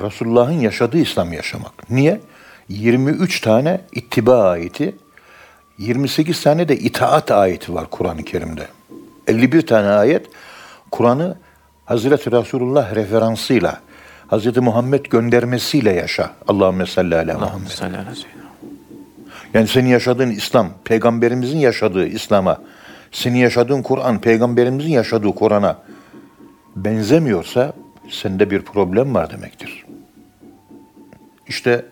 [0.00, 1.90] Resulullah'ın yaşadığı İslam yaşamak.
[1.90, 2.20] Niye?
[2.68, 4.96] 23 tane ittiba ayeti,
[5.78, 8.66] 28 tane de itaat ayeti var Kur'an-ı Kerim'de.
[9.26, 10.26] 51 tane ayet
[10.90, 11.36] Kur'an'ı
[11.84, 13.80] Hazreti Resulullah referansıyla,
[14.26, 16.30] Hazreti Muhammed göndermesiyle yaşa.
[16.48, 17.68] Allahümme salli ala Muhammed.
[17.68, 18.14] Salli ala.
[19.54, 22.58] Yani senin yaşadığın İslam, peygamberimizin yaşadığı İslam'a
[23.12, 25.78] senin yaşadığın Kur'an, peygamberimizin yaşadığı Kur'an'a
[26.84, 27.72] benzemiyorsa
[28.10, 29.84] sende bir problem var demektir.
[31.48, 31.84] İşte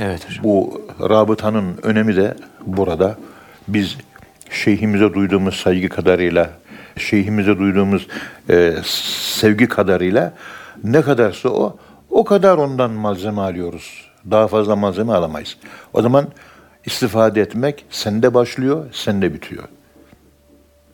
[0.00, 0.44] Evet hocam.
[0.44, 2.34] bu rabıtanın önemi de
[2.66, 3.16] burada.
[3.68, 3.96] Biz
[4.50, 6.50] şeyhimize duyduğumuz saygı kadarıyla,
[6.96, 8.06] şeyhimize duyduğumuz
[8.50, 10.32] e, sevgi kadarıyla
[10.84, 11.76] ne kadarsa o,
[12.10, 14.10] o kadar ondan malzeme alıyoruz.
[14.30, 15.56] Daha fazla malzeme alamayız.
[15.92, 16.26] O zaman
[16.84, 19.64] istifade etmek sende başlıyor, sende bitiyor.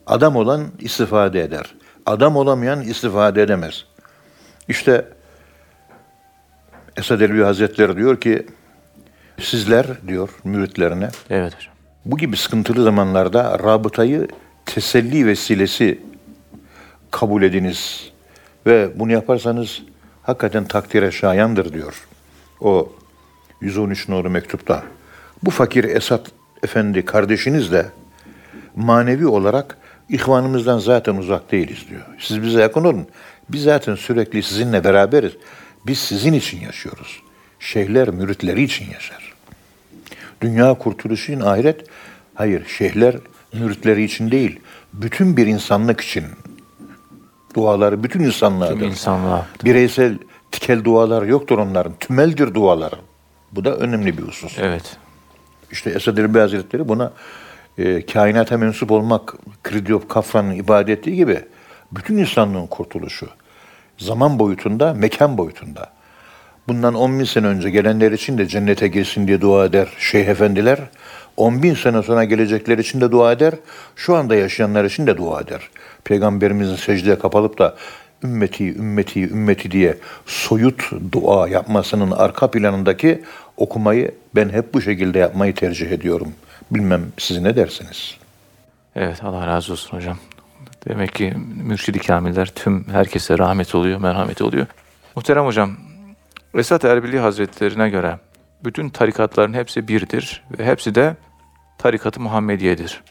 [0.07, 1.75] Adam olan istifade eder.
[2.09, 3.85] Adam olamayan istifade edemez.
[4.69, 5.05] İşte
[6.97, 8.47] Esad Elbi Hazretleri diyor ki
[9.41, 11.75] sizler diyor müritlerine Evet hocam.
[12.05, 14.29] bu gibi sıkıntılı zamanlarda rabıtayı
[14.67, 16.01] teselli vesilesi
[17.11, 18.13] kabul ediniz.
[18.67, 19.83] Ve bunu yaparsanız
[20.23, 22.09] hakikaten takdire şayandır diyor.
[22.61, 22.93] O
[23.61, 24.83] 113 nolu mektupta.
[25.43, 26.31] Bu fakir Esat
[26.63, 27.87] Efendi kardeşiniz de
[28.77, 32.03] manevi olarak ihvanımızdan zaten uzak değiliz diyor.
[32.19, 33.07] Siz bize yakın olun.
[33.49, 35.33] Biz zaten sürekli sizinle beraberiz.
[35.87, 37.23] Biz sizin için yaşıyoruz.
[37.61, 39.35] Şeyhler müritleri için yaşar.
[40.41, 41.87] Dünya kurtuluşu için ahiret,
[42.35, 43.17] hayır şeyhler
[43.53, 44.61] müritleri için değil,
[44.93, 46.25] bütün bir insanlık için
[47.55, 48.69] duaları bütün insanlığa.
[48.69, 49.47] Tüm insanlığa.
[49.65, 50.19] Bireysel
[50.51, 52.97] tikel dualar yoktur onların, tümeldir duaları.
[53.53, 54.59] Bu da önemli bir husus.
[54.59, 54.97] Evet.
[55.71, 57.13] İşte Esad Erbil Hazretleri buna
[57.79, 61.41] e, kainata mensup olmak, Kridyop Kafra'nın ibade ettiği gibi
[61.93, 63.29] bütün insanlığın kurtuluşu.
[63.99, 65.93] Zaman boyutunda, mekan boyutunda.
[66.69, 70.79] Bundan 10 bin sene önce gelenler için de cennete girsin diye dua eder şeyh efendiler.
[71.37, 73.55] 10 bin sene sonra gelecekler için de dua eder.
[73.97, 75.71] Şu anda yaşayanlar için de dua eder.
[76.05, 77.77] Peygamberimizin secdeye kapalıp da
[78.25, 83.23] ümmeti, ümmeti, ümmeti diye soyut dua yapmasının arka planındaki
[83.57, 86.33] okumayı ben hep bu şekilde yapmayı tercih ediyorum.
[86.71, 88.17] Bilmem siz ne dersiniz?
[88.97, 90.19] Evet Allah razı olsun hocam.
[90.89, 94.67] Demek ki mürşidi kamiller tüm herkese rahmet oluyor, merhamet oluyor.
[95.17, 95.77] Muhterem hocam,
[96.55, 98.19] Esat Erbili Hazretlerine göre
[98.65, 101.17] bütün tarikatların hepsi birdir ve hepsi de
[101.79, 103.03] tarikat-ı Muhammediye'dir.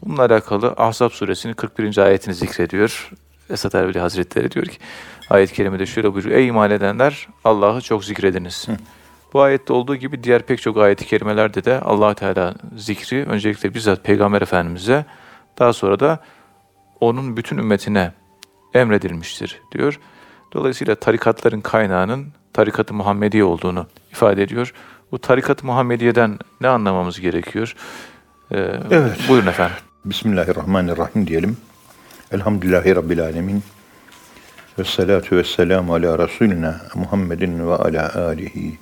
[0.00, 1.98] Bununla alakalı Ahzab suresinin 41.
[1.98, 3.10] ayetini zikrediyor.
[3.50, 4.78] Esat Erbili Hazretleri diyor ki,
[5.30, 6.36] ayet-i kerimede şöyle buyuruyor.
[6.36, 8.68] Ey iman edenler Allah'ı çok zikrediniz.
[9.32, 14.04] Bu ayette olduğu gibi diğer pek çok ayet-i kerimelerde de allah Teala zikri öncelikle bizzat
[14.04, 15.04] Peygamber Efendimiz'e
[15.58, 16.18] daha sonra da
[17.00, 18.12] onun bütün ümmetine
[18.74, 20.00] emredilmiştir diyor.
[20.52, 24.74] Dolayısıyla tarikatların kaynağının tarikat-ı Muhammediye olduğunu ifade ediyor.
[25.12, 27.74] Bu tarikat-ı Muhammediye'den ne anlamamız gerekiyor?
[28.52, 28.56] Ee,
[28.90, 29.18] Evet.
[29.28, 29.76] Buyurun efendim.
[30.04, 31.56] Bismillahirrahmanirrahim diyelim.
[32.32, 33.62] Elhamdülillahi Rabbil Alemin.
[34.78, 38.78] Ve salatu ve selamu ala Resulina Muhammedin ve ala alihi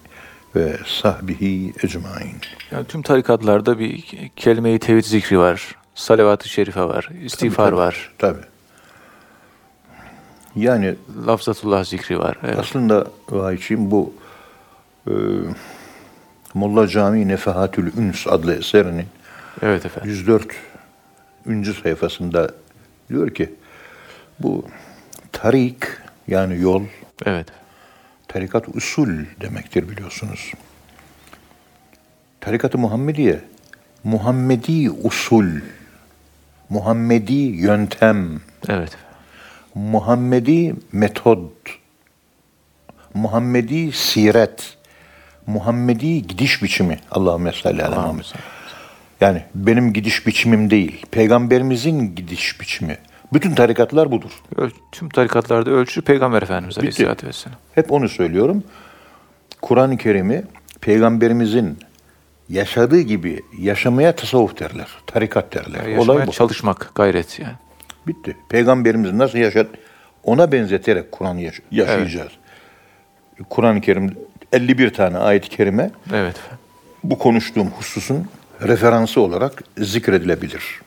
[0.56, 2.36] ve sahbihi ecmain.
[2.70, 4.04] Yani tüm tarikatlarda bir
[4.36, 5.76] kelime-i tevhid zikri var.
[5.94, 7.08] Salavat-ı şerife var.
[7.22, 8.10] istiğfar Tabii, var.
[8.18, 8.42] Tabii.
[10.56, 10.94] Yani
[11.26, 12.36] Lafzatullah zikri var.
[12.44, 12.58] Evet.
[12.58, 14.14] aslında Vahiyçiğim bu
[15.06, 15.12] e,
[16.54, 19.06] Molla Cami Nefahatül Üns adlı eserinin
[19.62, 20.10] Evet efendim.
[20.10, 20.46] 104.
[21.46, 22.50] üncü sayfasında
[23.08, 23.54] diyor ki
[24.38, 24.64] bu
[25.32, 25.78] tarik
[26.28, 26.82] yani yol
[27.26, 27.46] Evet.
[28.28, 29.08] Tarikat usul
[29.40, 30.52] demektir biliyorsunuz.
[32.40, 33.40] Tarikat-ı Muhammediye
[34.04, 35.46] Muhammedi usul
[36.68, 38.96] Muhammedi yöntem Evet.
[39.74, 41.50] Muhammedi metod,
[43.14, 44.76] Muhammedi siret,
[45.46, 46.98] Muhammedi gidiş biçimi.
[47.10, 48.24] Allahümme salli ala Muhammed.
[49.20, 52.98] Yani benim gidiş biçimim değil, peygamberimizin gidiş biçimi.
[53.32, 54.30] Bütün tarikatlar budur.
[54.56, 57.58] Öl- tüm tarikatlarda ölçü Peygamber Efendimiz Aleyhisselatü Vesselam.
[57.74, 58.64] Hep onu söylüyorum.
[59.62, 60.44] Kur'an-ı Kerim'i
[60.80, 61.78] peygamberimizin
[62.48, 65.86] yaşadığı gibi yaşamaya tasavvuf derler, tarikat derler.
[65.86, 66.32] Yani Olay bu.
[66.32, 67.54] çalışmak, gayret yani.
[68.06, 68.36] Bitti.
[68.48, 69.68] Peygamberimiz nasıl yaşadı?
[70.24, 72.32] Ona benzeterek Kur'an'ı yaş- yaşayacağız.
[73.50, 74.14] Kur'an-ı Kerim
[74.52, 76.36] 51 tane ayet-i kerime Evet
[77.04, 78.26] bu konuştuğum hususun
[78.62, 80.80] referansı olarak zikredilebilir.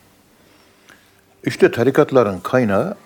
[1.45, 2.97] İşte tarikatların kaynağı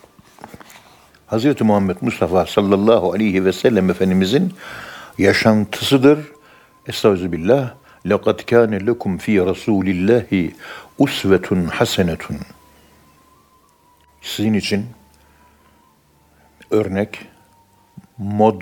[1.28, 1.62] Hz.
[1.62, 4.54] Muhammed Mustafa sallallahu aleyhi ve sellem Efendimizin
[5.18, 6.20] yaşantısıdır.
[6.88, 7.80] Estağfirullah.
[8.06, 10.52] لَقَدْ كَانَ لَكُمْ ف۪ي رَسُولِ اللّٰهِ
[11.00, 12.36] اُسْوَةٌ حَسَنَةٌ
[14.22, 14.86] Sizin için
[16.72, 17.26] örnek,
[18.18, 18.62] mod,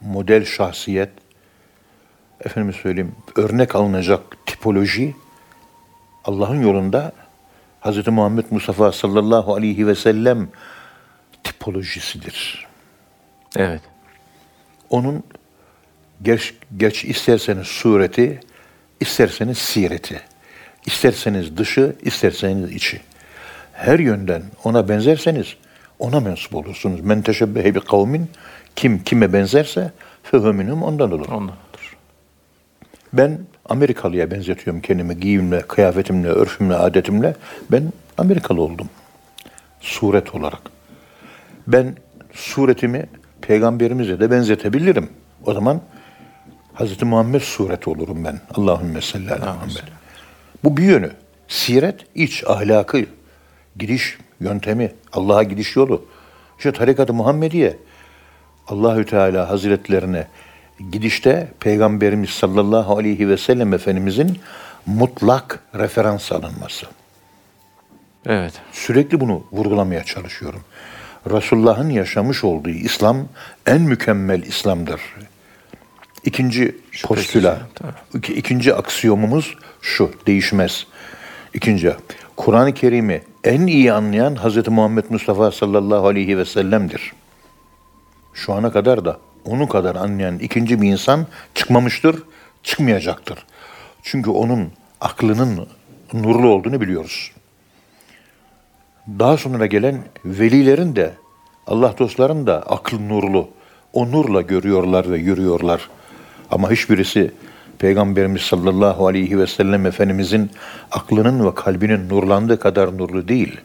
[0.00, 1.10] model şahsiyet,
[2.40, 5.16] efendim söyleyeyim, örnek alınacak tipoloji
[6.24, 7.12] Allah'ın yolunda
[7.83, 8.07] Hz.
[8.07, 10.47] Muhammed Mustafa sallallahu aleyhi ve sellem
[11.43, 12.67] tipolojisidir.
[13.55, 13.81] Evet.
[14.89, 15.23] Onun
[16.21, 18.39] geç, geç isterseniz sureti,
[18.99, 20.21] isterseniz sireti,
[20.85, 23.01] isterseniz dışı, isterseniz içi.
[23.73, 25.55] her yönden ona benzerseniz
[25.99, 27.01] ona mensup olursunuz.
[27.01, 28.29] Men teşebbehe bi kavmin
[28.75, 29.91] kim kime benzerse
[30.23, 31.27] fehöminum ondan olur.
[31.27, 31.97] Ondandır.
[33.13, 37.35] Ben Amerikalıya benzetiyorum kendimi giyimle, kıyafetimle, örfümle, adetimle.
[37.71, 38.89] Ben Amerikalı oldum.
[39.81, 40.61] Suret olarak.
[41.67, 41.95] Ben
[42.33, 43.05] suretimi
[43.41, 45.09] peygamberimize de benzetebilirim.
[45.45, 45.81] O zaman
[46.75, 47.03] Hz.
[47.03, 48.39] Muhammed sureti olurum ben.
[48.55, 49.83] Allahümme salli ala Muhammed.
[50.63, 51.11] Bu bir yönü.
[51.47, 53.05] Siret, iç, ahlakı,
[53.75, 56.05] gidiş yöntemi, Allah'a gidiş yolu.
[56.57, 57.77] İşte tarikat-ı Muhammediye
[58.67, 60.27] Allahü Teala Hazretlerine
[60.91, 64.39] gidişte Peygamberimiz sallallahu aleyhi ve sellem Efendimizin
[64.85, 66.85] mutlak referans alınması.
[68.25, 68.53] Evet.
[68.71, 70.61] Sürekli bunu vurgulamaya çalışıyorum.
[71.31, 73.17] Resulullah'ın yaşamış olduğu İslam
[73.65, 75.01] en mükemmel İslam'dır.
[76.23, 77.59] İkinci postüla,
[78.13, 80.87] iki- ikinci aksiyomumuz şu, değişmez.
[81.53, 81.93] İkinci,
[82.37, 84.67] Kur'an-ı Kerim'i en iyi anlayan Hz.
[84.67, 87.13] Muhammed Mustafa sallallahu aleyhi ve sellem'dir.
[88.33, 92.23] Şu ana kadar da onu kadar anlayan ikinci bir insan çıkmamıştır,
[92.63, 93.45] çıkmayacaktır.
[94.03, 95.67] Çünkü onun aklının
[96.13, 97.31] nurlu olduğunu biliyoruz.
[99.07, 101.13] Daha sonra gelen velilerin de
[101.67, 103.49] Allah dostların da akıl nurlu.
[103.93, 105.89] O nurla görüyorlar ve yürüyorlar.
[106.51, 107.31] Ama hiçbirisi
[107.79, 110.51] Peygamberimiz sallallahu aleyhi ve sellem Efendimizin
[110.91, 113.57] aklının ve kalbinin nurlandığı kadar nurlu değil.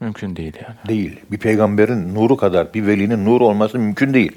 [0.00, 0.76] Mümkün değil yani.
[0.88, 1.20] Değil.
[1.30, 4.32] Bir peygamberin nuru kadar bir velinin nuru olması mümkün değil.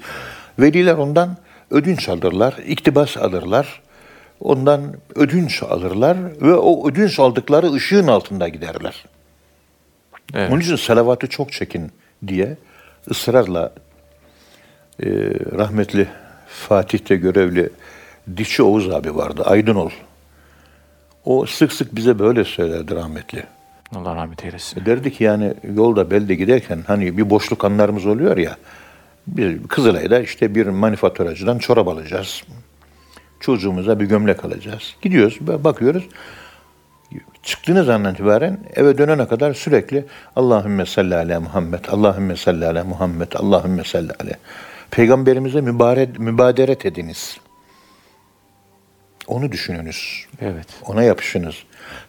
[0.58, 1.36] Veliler ondan
[1.70, 3.82] ödünç alırlar, iktibas alırlar.
[4.40, 9.04] Ondan ödünç alırlar ve o ödünç aldıkları ışığın altında giderler.
[10.34, 10.52] Evet.
[10.52, 11.92] Onun için salavatı çok çekin
[12.26, 12.56] diye
[13.10, 13.72] ısrarla
[15.02, 15.06] e,
[15.58, 16.08] rahmetli
[16.46, 17.70] Fatih'te görevli
[18.36, 19.90] Dişi Oğuz abi vardı, Aydınol.
[21.24, 23.44] O sık sık bize böyle söylerdi rahmetli.
[23.94, 24.86] Allah rahmet eylesin.
[24.86, 28.56] Derdi ki yani yolda belde giderken hani bir boşluk anlarımız oluyor ya.
[29.26, 32.42] Bir Kızılay'da işte bir manifaturacıdan çorap alacağız.
[33.40, 34.96] Çocuğumuza bir gömlek alacağız.
[35.02, 36.04] Gidiyoruz, bakıyoruz.
[37.42, 40.04] Çıktığınız andan itibaren eve dönene kadar sürekli
[40.36, 44.32] Allahümme salli ala Muhammed, Allahümme salli ala Muhammed, Allahümme salli ala.
[44.90, 47.38] Peygamberimize mübarek, mübaderet ediniz.
[49.26, 50.26] Onu düşününüz.
[50.40, 50.66] Evet.
[50.86, 51.54] Ona yapışınız.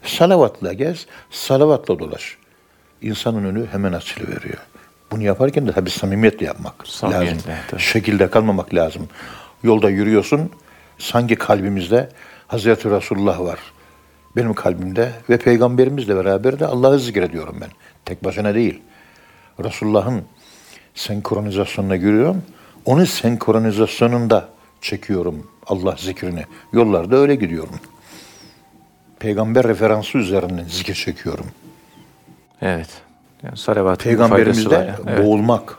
[0.04, 2.38] Salavatla gez, salavatla dolaş.
[3.01, 4.60] İnsanın önü hemen açılıveriyor.
[5.11, 7.43] Bunu yaparken de tabii samimiyetle yapmak Samimiyetle, lazım.
[7.67, 7.81] tabii.
[7.81, 9.07] Şekilde kalmamak lazım.
[9.63, 10.49] Yolda yürüyorsun,
[10.97, 12.09] sanki kalbimizde
[12.47, 13.59] Hazreti Resulullah var.
[14.35, 17.69] Benim kalbimde ve peygamberimizle beraber de Allah'ı zikrediyorum ben.
[18.05, 18.81] Tek başına değil.
[19.63, 20.21] Resulullah'ın
[20.95, 22.43] senkronizasyonuna giriyorum.
[22.85, 24.49] Onun senkronizasyonunda
[24.81, 26.45] çekiyorum Allah zikrini.
[26.73, 27.79] Yollarda öyle gidiyorum.
[29.19, 31.45] Peygamber referansı üzerinden zikir çekiyorum.
[32.61, 32.89] Evet.
[33.45, 34.95] Yani faydası Peygamberimizde.
[35.08, 35.25] Evet.
[35.25, 35.77] boğulmak,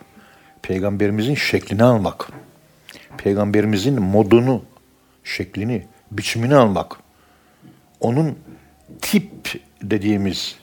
[0.62, 2.28] peygamberimizin şeklini almak,
[3.18, 4.62] peygamberimizin modunu,
[5.24, 6.96] şeklini, biçimini almak,
[8.00, 8.38] onun
[9.00, 10.56] tip dediğimiz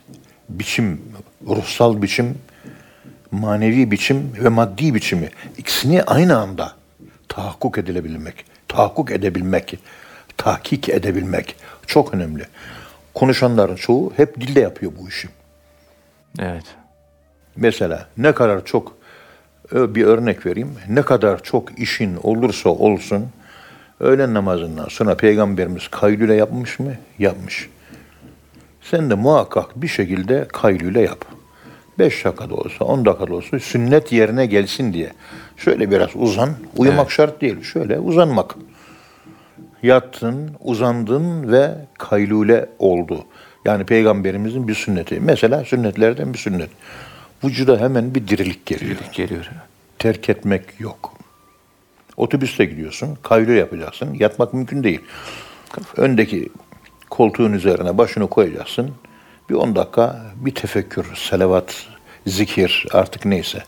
[0.50, 1.02] biçim,
[1.48, 2.38] ruhsal biçim,
[3.32, 6.72] manevi biçim ve maddi biçimi ikisini aynı anda
[7.28, 9.80] tahakkuk edilebilmek, tahakkuk edebilmek,
[10.38, 11.56] tahkik edebilmek
[11.88, 12.44] çok önemli.
[13.14, 15.30] Konuşanların çoğu hep dilde yapıyor bu işi.
[16.40, 16.64] Evet.
[17.56, 18.96] Mesela ne kadar çok
[19.72, 20.72] ö- bir örnek vereyim.
[20.90, 23.26] Ne kadar çok işin olursa olsun
[24.00, 26.94] öğlen namazından sonra peygamberimiz kaylüle yapmış mı?
[27.20, 27.70] Yapmış.
[28.82, 31.26] Sen de muhakkak bir şekilde kaylüle yap.
[32.00, 35.12] 5 dakikada olsa, 10 dakikada olsa sünnet yerine gelsin diye.
[35.58, 36.50] Şöyle biraz uzan.
[36.78, 37.62] Uyumak şart değil.
[37.64, 38.56] Şöyle uzanmak.
[39.84, 43.26] Yattın, uzandın ve kaylule oldu.
[43.66, 45.20] Yani peygamberimizin bir sünneti.
[45.20, 46.70] Mesela sünnetlerden bir sünnet.
[47.44, 48.98] Vücuda hemen bir dirilik geliyor.
[49.14, 49.50] Geliyor.
[50.00, 51.14] Terk etmek yok.
[52.18, 54.14] Otobüste gidiyorsun, kaylule yapacaksın.
[54.14, 55.02] Yatmak mümkün değil.
[55.98, 56.50] Öndeki
[57.10, 58.92] koltuğun üzerine başını koyacaksın.
[59.50, 61.86] Bir 10 dakika bir tefekkür, selavat,
[62.28, 63.64] zikir artık neyse.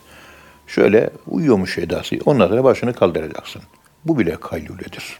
[0.67, 2.15] Şöyle uyuyormuş edası.
[2.25, 3.61] Ondan sonra başını kaldıracaksın.
[4.05, 5.19] Bu bile kayluledir.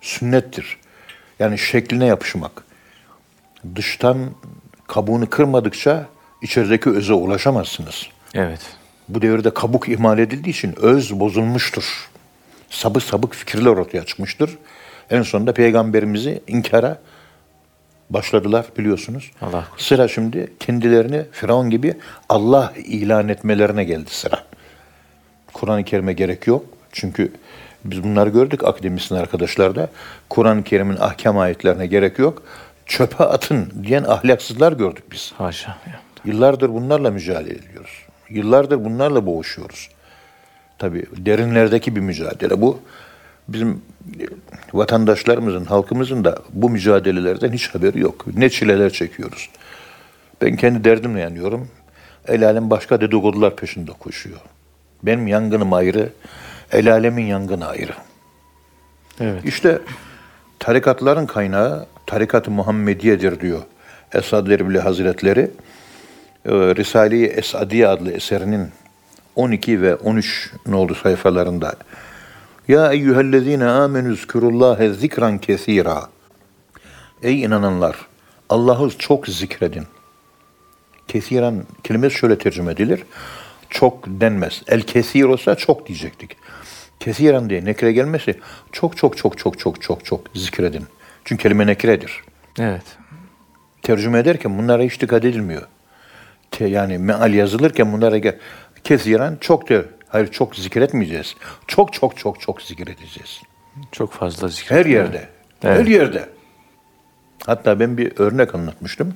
[0.00, 0.76] Sünnettir.
[1.38, 2.64] Yani şekline yapışmak.
[3.76, 4.30] Dıştan
[4.86, 6.08] kabuğunu kırmadıkça
[6.42, 8.06] içerideki öze ulaşamazsınız.
[8.34, 8.60] Evet.
[9.08, 12.08] Bu devirde kabuk ihmal edildiği için öz bozulmuştur.
[12.70, 14.58] Sabık sabık fikirler ortaya çıkmıştır.
[15.10, 16.98] En sonunda peygamberimizi inkara
[18.10, 19.30] başladılar biliyorsunuz.
[19.42, 21.94] Allah Sıra şimdi kendilerini Firavun gibi
[22.28, 24.44] Allah ilan etmelerine geldi sıra.
[25.52, 26.64] Kur'an-ı Kerim'e gerek yok.
[26.92, 27.32] Çünkü
[27.84, 29.88] biz bunları gördük akademisyen arkadaşlarda.
[30.28, 32.42] Kur'an-ı Kerim'in ahkam ayetlerine gerek yok.
[32.86, 35.32] Çöpe atın diyen ahlaksızlar gördük biz.
[35.38, 35.76] Haşa.
[35.86, 36.00] Ya.
[36.24, 38.06] Yıllardır bunlarla mücadele ediyoruz.
[38.30, 39.88] Yıllardır bunlarla boğuşuyoruz.
[40.78, 42.80] Tabii derinlerdeki bir mücadele bu.
[43.48, 43.82] Bizim
[44.20, 44.24] e,
[44.72, 48.26] vatandaşlarımızın, halkımızın da bu mücadelelerden hiç haberi yok.
[48.36, 49.50] Ne çileler çekiyoruz.
[50.42, 51.68] Ben kendi derdimle yanıyorum.
[52.28, 54.40] El alem başka dedikodular peşinde koşuyor.
[55.02, 56.12] Benim yangınım ayrı,
[56.72, 57.92] el alemin yangını ayrı.
[59.20, 59.44] Evet.
[59.44, 59.78] İşte
[60.58, 63.62] tarikatların kaynağı tarikat-ı Muhammediye'dir diyor
[64.12, 65.50] Esad Erbil Hazretleri.
[66.44, 68.68] Ee, Risale-i Esadiye adlı eserinin
[69.36, 71.74] 12 ve 13 nolu sayfalarında
[72.68, 76.08] Ya eyyühellezine amenü zkurullâhe zikran kesîrâ
[77.22, 77.96] Ey inananlar!
[78.48, 79.84] Allah'ı çok zikredin.
[81.08, 83.04] Kesiran kelimesi şöyle tercüme edilir.
[83.70, 84.62] Çok denmez.
[84.66, 86.36] El kesir olsa çok diyecektik.
[87.00, 88.38] Kesiran diye nekire gelmesi
[88.72, 90.84] çok çok çok çok çok çok çok zikredin.
[91.24, 92.22] Çünkü kelime nekiredir.
[92.58, 92.84] Evet.
[93.82, 95.62] Tercüme ederken bunlara hiç dikkat edilmiyor.
[96.50, 98.36] Te, yani meal yazılırken bunlara gel.
[98.84, 101.34] Kesiran çok de hayır çok zikretmeyeceğiz.
[101.66, 103.42] Çok çok çok çok zikredeceğiz.
[103.92, 104.70] Çok fazla zikir.
[104.70, 105.28] Her yerde.
[105.64, 105.80] Evet.
[105.80, 106.28] Her yerde.
[107.46, 109.14] Hatta ben bir örnek anlatmıştım.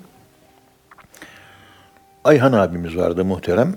[2.24, 3.74] Ayhan abimiz vardı muhterem.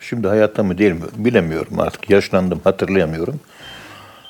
[0.00, 2.10] Şimdi hayatta mı değil mi bilemiyorum artık.
[2.10, 3.40] Yaşlandım hatırlayamıyorum.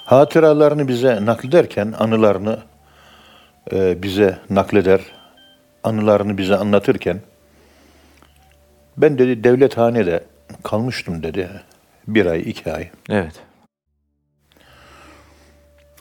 [0.05, 2.59] Hatıralarını bize naklederken anılarını
[3.72, 5.01] e, bize nakleder.
[5.84, 7.20] Anılarını bize anlatırken
[8.97, 10.24] ben dedi devlethanede
[10.62, 11.51] kalmıştım dedi.
[12.09, 12.90] Bir ay, iki ay.
[13.11, 13.34] Evet.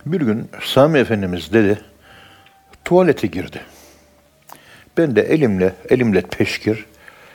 [0.06, 1.82] Bir gün Sami Efendimiz dedi,
[2.86, 3.62] tuvalete girdi.
[4.98, 6.86] Ben de elimle, elimle peşkir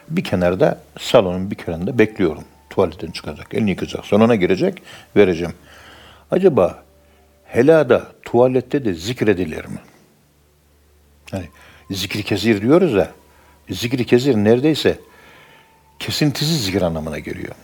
[0.08, 2.44] bir kenarda, salonun bir kenarında bekliyorum.
[2.70, 4.82] Tuvaletten çıkacak, elini yıkacak, sonuna girecek,
[5.16, 5.54] vereceğim.
[6.30, 6.82] Acaba
[7.44, 9.78] helada, tuvalette de zikredilir mi?
[11.30, 11.48] Hani
[11.90, 13.11] zikri kezir diyoruz ya,
[13.70, 14.98] zikri kezir neredeyse
[16.01, 17.55] kesintisiz zikir anlamına geliyor.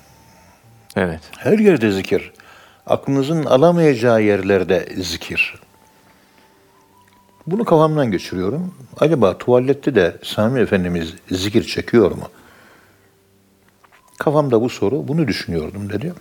[0.97, 1.20] Evet.
[1.39, 2.32] Her yerde zikir.
[2.87, 5.61] Aklınızın alamayacağı yerlerde zikir.
[7.47, 8.74] Bunu kafamdan geçiriyorum.
[9.01, 12.28] Acaba tuvalette de Sami Efendimiz zikir çekiyor mu?
[14.18, 16.14] Kafamda bu soru, bunu düşünüyordum dedi.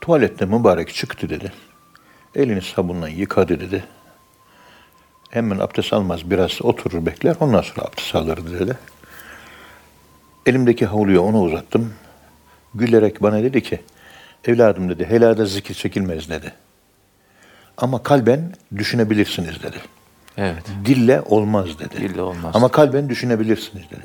[0.00, 1.52] Tuvalette mübarek çıktı dedi.
[2.34, 3.84] Elini sabunla yıkadı dedi.
[5.30, 8.76] Hemen abdest almaz, biraz oturur bekler, ondan sonra abdest alır dedi.
[10.48, 11.92] Elimdeki havluyu ona uzattım.
[12.74, 13.80] Gülerek bana dedi ki,
[14.44, 16.52] evladım dedi, helada zikir çekilmez dedi.
[17.76, 19.76] Ama kalben düşünebilirsiniz dedi.
[20.36, 20.62] Evet.
[20.84, 21.96] Dille olmaz dedi.
[22.00, 22.56] Dille olmaz.
[22.56, 24.02] Ama kalben düşünebilirsiniz dedi.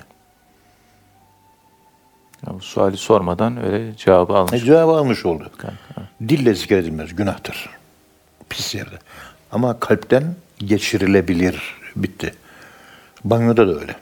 [2.47, 4.63] Ya bu suali sormadan öyle cevabı E, almış.
[4.65, 5.51] cevabı almış oldu.
[5.57, 5.77] Kanka.
[6.29, 7.69] Dille zikredilmez, günahtır.
[8.49, 8.95] Pis yerde.
[9.51, 12.33] Ama kalpten geçirilebilir, bitti.
[13.23, 13.95] Banyoda da öyle.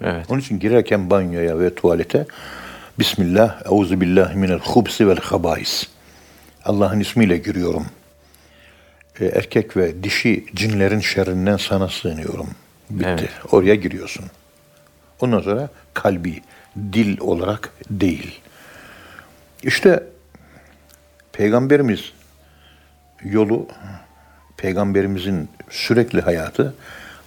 [0.00, 0.26] Evet.
[0.28, 2.26] Onun için girerken banyoya ve tuvalete
[2.98, 5.86] Bismillah, euzu billahi minel hubsi vel habais.
[6.64, 7.86] Allah'ın ismiyle giriyorum.
[9.20, 12.48] E, erkek ve dişi cinlerin şerrinden sana sığınıyorum.
[12.90, 13.06] Bitti.
[13.08, 13.30] Evet.
[13.52, 14.24] Oraya giriyorsun.
[15.20, 16.42] Ondan sonra kalbi,
[16.76, 18.40] dil olarak değil.
[19.62, 20.02] İşte
[21.32, 22.12] Peygamberimiz
[23.24, 23.68] yolu,
[24.56, 26.74] Peygamberimizin sürekli hayatı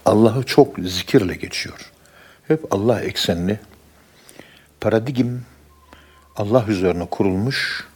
[0.06, 1.92] Allah'ı çok zikirle geçiyor.
[2.48, 3.60] Hep Allah eksenli,
[4.82, 5.38] paradigm
[6.36, 7.88] Allah üzerine kurulmuş,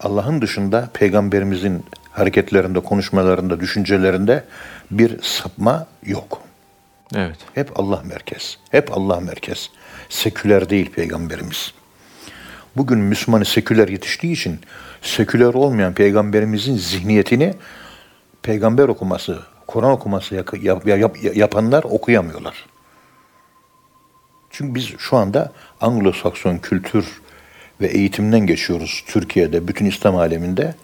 [0.00, 4.44] Allah'ın dışında Peygamberimizin hareketlerinde, konuşmalarında, düşüncelerinde
[4.90, 6.42] bir sapma yok.
[7.14, 7.36] Evet.
[7.54, 8.58] Hep Allah merkez.
[8.70, 9.70] Hep Allah merkez.
[10.08, 11.74] Seküler değil peygamberimiz.
[12.76, 14.60] Bugün Müslümanı seküler yetiştiği için
[15.02, 17.54] seküler olmayan peygamberimizin zihniyetini
[18.42, 22.66] peygamber okuması, Kur'an okuması yap- yap- yap- yapanlar okuyamıyorlar.
[24.60, 27.20] Çünkü biz şu anda Anglo-Sakson kültür
[27.80, 30.74] ve eğitimden geçiyoruz Türkiye'de, bütün İslam aleminde.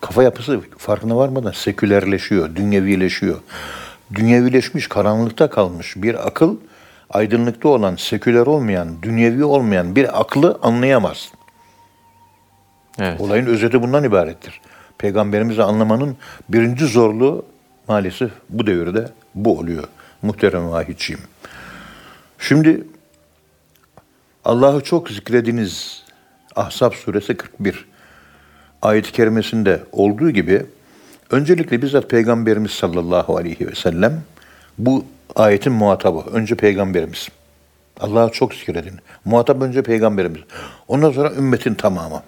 [0.00, 3.40] Kafa yapısı farkına varmadan sekülerleşiyor, dünyevileşiyor.
[4.14, 6.56] Dünyevileşmiş, karanlıkta kalmış bir akıl,
[7.10, 11.32] aydınlıkta olan, seküler olmayan, dünyevi olmayan bir aklı anlayamaz.
[12.98, 13.20] Evet.
[13.20, 14.60] Olayın özeti bundan ibarettir.
[14.98, 16.16] Peygamberimizi anlamanın
[16.48, 17.46] birinci zorluğu
[17.88, 19.84] maalesef bu devirde bu oluyor.
[20.22, 21.20] Muhterem vahidciğim.
[22.38, 22.84] Şimdi
[24.44, 26.02] Allah'ı çok zikrediniz.
[26.56, 27.84] Ahzab suresi 41
[28.82, 30.66] ayet-i kerimesinde olduğu gibi
[31.30, 34.22] öncelikle bizzat Peygamberimiz sallallahu aleyhi ve sellem
[34.78, 35.04] bu
[35.36, 36.30] ayetin muhatabı.
[36.30, 37.28] Önce Peygamberimiz.
[38.00, 38.98] Allah'ı çok zikredin.
[39.24, 40.42] Muhatap önce Peygamberimiz.
[40.88, 42.22] Ondan sonra ümmetin tamamı.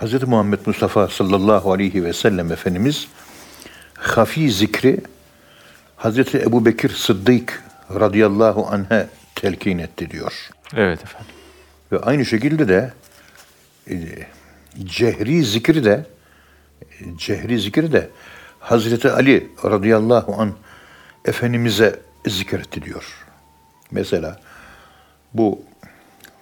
[0.00, 0.22] Hz.
[0.22, 3.08] Muhammed Mustafa sallallahu aleyhi ve sellem Efendimiz
[3.94, 5.00] hafi zikri
[5.98, 6.34] Hz.
[6.34, 7.64] Ebu Bekir Sıddık
[7.94, 9.08] radıyallahu anh'e
[9.40, 10.50] telkin etti diyor.
[10.76, 11.34] Evet efendim.
[11.92, 12.92] Ve aynı şekilde de
[13.90, 13.96] e,
[14.84, 16.06] cehri zikri de
[16.82, 18.08] e, cehri zikri de
[18.60, 20.54] Hazreti Ali radıyallahu an
[21.24, 23.26] Efendimiz'e zikretti diyor.
[23.90, 24.40] Mesela
[25.34, 25.62] bu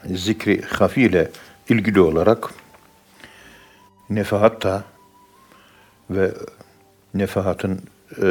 [0.04, 1.30] zikri hafi ile
[1.68, 2.50] ilgili olarak
[4.10, 4.84] Nefahat'ta
[6.10, 6.32] ve
[7.14, 7.82] Nefahat'ın
[8.22, 8.26] e,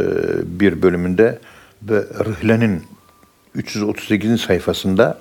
[0.59, 1.39] bir bölümünde
[1.84, 2.95] ve Rihle'nin
[3.56, 4.41] 338.
[4.41, 5.18] sayfasında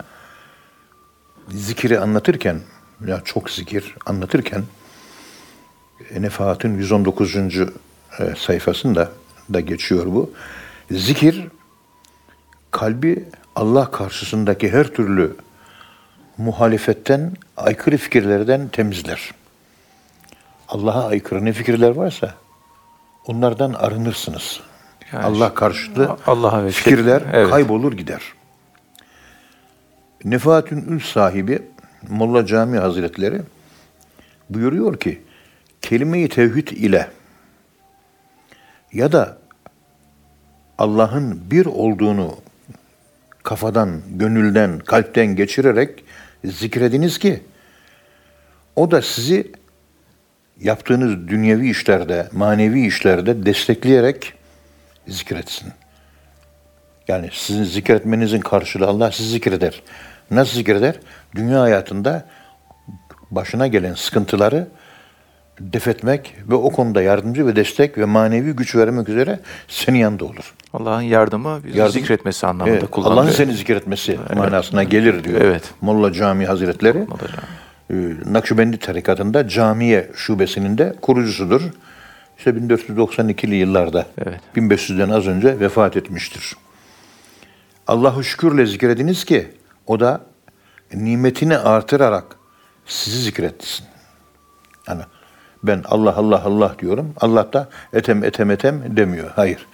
[1.48, 2.60] zikiri anlatırken,
[3.06, 4.64] ya çok zikir anlatırken
[6.10, 7.36] e, Nefahat'ın 119.
[7.36, 7.66] e,
[8.36, 9.10] sayfasında
[9.52, 10.30] da geçiyor bu.
[10.90, 11.48] Zikir
[12.70, 13.24] kalbi
[13.56, 15.36] Allah karşısındaki her türlü
[16.38, 19.30] muhalefetten, aykırı fikirlerden temizler.
[20.68, 22.34] Allah'a aykırı ne fikirler varsa
[23.26, 24.60] onlardan arınırsınız.
[25.14, 27.50] Yani Allah karşıtı Allah'a fikirler Evet.
[27.50, 28.22] kaybolur gider.
[30.24, 31.62] Nefahatün Ül sahibi
[32.08, 33.40] Molla Cami Hazretleri
[34.50, 35.22] buyuruyor ki
[35.82, 37.08] kelime-i tevhid ile
[38.92, 39.38] ya da
[40.78, 42.36] Allah'ın bir olduğunu
[43.42, 46.04] kafadan, gönülden, kalpten geçirerek
[46.44, 47.42] zikrediniz ki
[48.76, 49.52] o da sizi
[50.60, 54.34] yaptığınız dünyevi işlerde, manevi işlerde destekleyerek
[55.08, 55.72] zikretsin.
[57.08, 59.82] Yani sizin zikretmenizin karşılığı Allah sizi zikreder.
[60.30, 60.94] Nasıl zikreder?
[61.34, 62.24] Dünya hayatında
[63.30, 64.66] başına gelen sıkıntıları
[65.60, 70.54] defetmek ve o konuda yardımcı ve destek ve manevi güç vermek üzere senin yanında olur.
[70.72, 73.22] Allah'ın yardımı bizi Yardım- zikretmesi anlamında Evet, kullanılıyor.
[73.22, 75.40] Allah'ın seni zikretmesi manasına gelir diyor.
[75.40, 75.62] Evet.
[75.80, 76.98] Molla Cami Hazretleri.
[76.98, 78.04] Molla Cami.
[78.30, 81.62] e, Nakşibendi tarikatında camiye şubesinin de kurucusudur.
[82.38, 84.40] İşte 1492'li yıllarda Evet.
[84.56, 86.56] 1500'den az önce vefat etmiştir.
[87.86, 89.48] Allah'ı şükürle zikrediniz ki
[89.86, 90.20] o da
[90.94, 92.36] nimetini artırarak
[92.86, 93.86] sizi zikretsin.
[94.88, 95.02] Yani
[95.62, 97.14] ben Allah Allah Allah diyorum.
[97.20, 99.30] Allah da etem etem etem demiyor.
[99.36, 99.66] Hayır.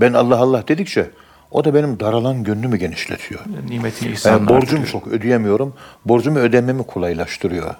[0.00, 1.10] Ben Allah Allah dedikçe
[1.50, 3.40] o da benim daralan gönlümü genişletiyor.
[3.68, 4.86] Nimetini Yani ihsanını borcum artırıyor.
[4.86, 5.74] çok ödeyemiyorum.
[6.04, 7.74] Borcumu ödememi kolaylaştırıyor.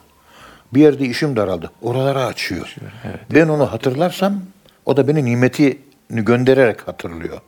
[0.74, 1.70] Bir yerde işim daraldı.
[1.82, 2.74] Oraları açıyor.
[3.34, 4.40] Ben onu hatırlarsam
[4.86, 5.78] o da beni nimetini
[6.10, 7.40] göndererek hatırlıyor.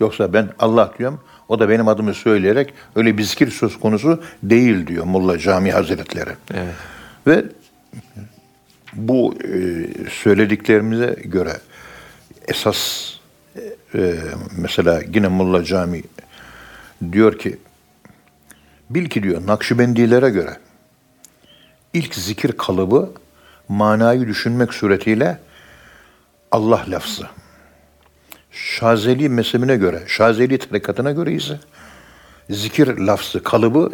[0.00, 1.20] Yoksa ben Allah diyorum.
[1.48, 6.30] O da benim adımı söyleyerek öyle bir zikir söz konusu değil diyor Molla Cami Hazretleri.
[6.54, 6.74] Evet.
[7.26, 7.44] Ve
[8.92, 11.52] bu e, söylediklerimize göre
[12.48, 13.10] esas
[13.94, 14.14] e,
[14.56, 16.02] mesela yine Molla Cami
[17.12, 17.58] diyor ki
[18.90, 20.56] bil ki diyor Nakşibendilere göre
[21.94, 23.10] ilk zikir kalıbı
[23.68, 25.38] manayı düşünmek suretiyle
[26.50, 27.26] Allah lafzı.
[28.52, 31.58] Şazeli mezhebine göre, Şazeli tarikatına göre ise
[32.50, 33.92] zikir lafzı kalıbı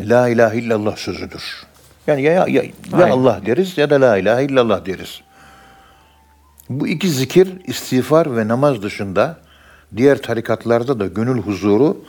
[0.00, 1.66] La ilahe illallah sözüdür.
[2.06, 2.62] Yani ya, ya, ya
[2.92, 3.10] Aynen.
[3.10, 5.20] Allah deriz ya da La ilahe illallah deriz.
[6.68, 9.38] Bu iki zikir istiğfar ve namaz dışında
[9.96, 12.04] diğer tarikatlarda da gönül huzuru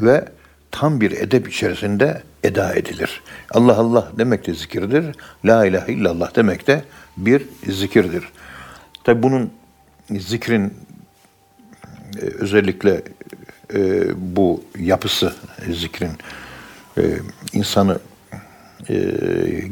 [0.00, 0.28] ve
[0.70, 3.22] tam bir edep içerisinde eda edilir.
[3.50, 5.16] Allah Allah demek de zikirdir.
[5.44, 6.84] La ilahe illallah demek de
[7.16, 8.24] bir zikirdir.
[9.04, 9.52] Tabi bunun
[10.10, 10.74] zikrin
[12.22, 13.02] e, özellikle
[13.74, 14.02] e,
[14.36, 15.34] bu yapısı
[15.70, 16.12] zikrin
[16.98, 17.02] e,
[17.52, 17.98] insanı
[18.88, 18.94] e,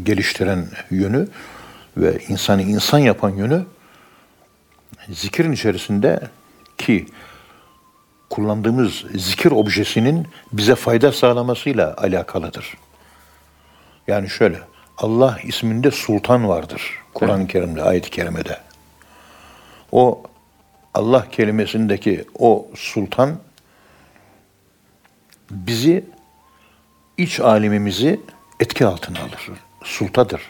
[0.03, 1.29] geliştiren yönü
[1.97, 3.65] ve insanı insan yapan yönü
[5.09, 6.21] zikrin içerisinde
[6.79, 7.07] ki
[8.31, 12.75] kullandığımız zikir objesinin bize fayda sağlamasıyla alakalıdır.
[14.07, 14.59] Yani şöyle,
[14.99, 16.83] Allah isminde sultan vardır.
[17.15, 18.59] Kur'an-ı Kerim'de, ayet-i kerimede.
[19.93, 20.23] O
[20.95, 23.39] Allah kelimesindeki o sultan
[25.51, 26.05] bizi
[27.17, 28.21] iç alemimizi
[28.61, 29.51] etki altına alır.
[29.85, 30.43] Sultadır.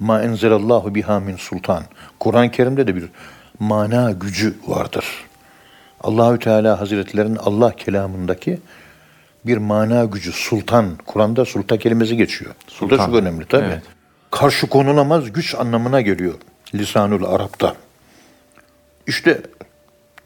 [0.00, 1.84] Ma enzelallahu biha min sultan.
[2.20, 3.04] Kur'an-ı Kerim'de de bir
[3.58, 5.04] mana gücü vardır.
[6.02, 8.58] Allahü Teala Hazretlerinin Allah kelamındaki
[9.46, 10.98] bir mana gücü sultan.
[11.12, 12.54] Sultan sultan kelimesi geçiyor.
[12.66, 13.06] Sultan Sultan.
[13.06, 13.64] çok önemli tabii.
[13.64, 13.82] Evet.
[14.30, 16.34] Karşı konulamaz güç anlamına geliyor
[16.74, 17.76] lisanul Arap'ta.
[19.06, 19.40] İşte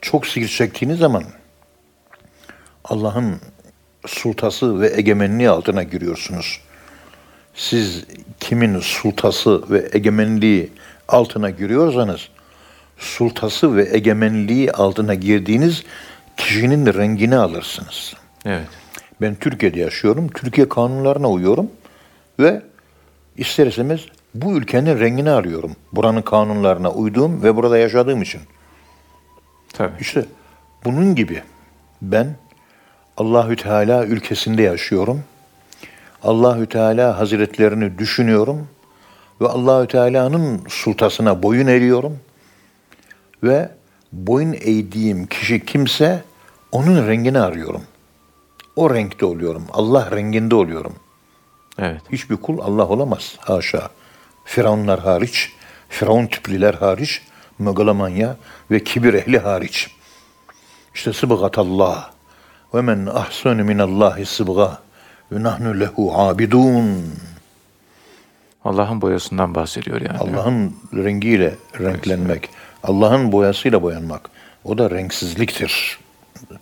[0.02, 1.24] çok sihir çektiğiniz zaman
[2.84, 3.40] Allah'ın
[4.06, 6.60] sultası ve egemenliği altına giriyorsunuz.
[7.54, 8.04] Siz
[8.40, 10.72] kimin sultası ve egemenliği
[11.08, 12.28] altına giriyorsanız
[12.98, 15.84] sultası ve egemenliği altına girdiğiniz
[16.36, 18.14] kişinin rengini alırsınız.
[18.44, 18.68] Evet.
[19.20, 20.28] Ben Türkiye'de yaşıyorum.
[20.28, 21.70] Türkiye kanunlarına uyuyorum
[22.40, 22.62] ve
[23.36, 24.00] ister istemez
[24.34, 25.76] bu ülkenin rengini arıyorum.
[25.92, 28.40] Buranın kanunlarına uyduğum ve burada yaşadığım için.
[29.72, 29.92] Tabii.
[30.00, 30.24] İşte
[30.84, 31.42] bunun gibi
[32.02, 32.36] ben
[33.16, 35.24] Allahü Teala ülkesinde yaşıyorum.
[36.22, 38.68] Allahü Teala Hazretlerini düşünüyorum
[39.40, 42.18] ve Allahü Teala'nın sultasına boyun eğiyorum
[43.42, 43.70] ve
[44.12, 46.24] boyun eğdiğim kişi kimse
[46.72, 47.82] onun rengini arıyorum.
[48.76, 49.64] O renkte oluyorum.
[49.72, 50.94] Allah renginde oluyorum.
[51.78, 52.02] Evet.
[52.12, 53.36] Hiçbir kul Allah olamaz.
[53.40, 53.90] Haşa.
[54.44, 55.52] Firavunlar hariç,
[55.88, 57.22] Firavun tipliler hariç,
[57.58, 58.36] megalomanya
[58.70, 59.90] ve kibir ehli hariç.
[60.94, 62.10] İşte sıbgatallah.
[62.74, 64.78] Ve men ahsanu minallahi sıbga
[65.32, 67.14] ve nahnu lehu abidun.
[68.64, 70.18] Allah'ın boyasından bahsediyor yani.
[70.18, 72.50] Allah'ın rengiyle renklenmek,
[72.86, 74.30] Allah'ın boyasıyla boyanmak.
[74.64, 75.98] O da renksizliktir.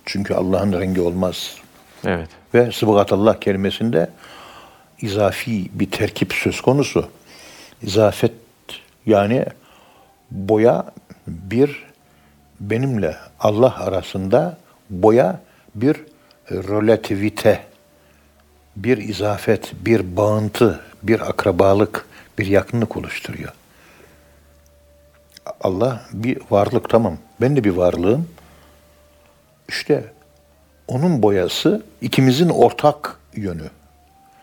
[0.06, 1.56] Çünkü Allah'ın rengi olmaz.
[2.04, 2.28] Evet.
[2.54, 4.10] Ve sıbgatallah kelimesinde
[5.00, 7.08] izafi bir terkip söz konusu.
[7.82, 8.32] İzafet
[9.06, 9.46] yani
[10.30, 10.84] boya
[11.26, 11.84] bir
[12.60, 14.58] benimle Allah arasında
[14.90, 15.40] boya
[15.74, 15.96] bir
[16.50, 17.60] relativite,
[18.76, 22.06] bir izafet, bir bağıntı, bir akrabalık,
[22.38, 23.52] bir yakınlık oluşturuyor.
[25.60, 27.16] Allah bir varlık tamam.
[27.40, 28.28] Ben de bir varlığım.
[29.68, 30.04] İşte
[30.88, 33.70] onun boyası ikimizin ortak yönü.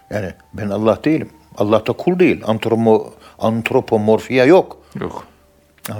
[0.09, 1.29] Yani ben Allah değilim.
[1.57, 2.41] Allah da kul değil.
[2.45, 4.77] Antromo, antropomorfiya yok.
[4.99, 5.27] Yok.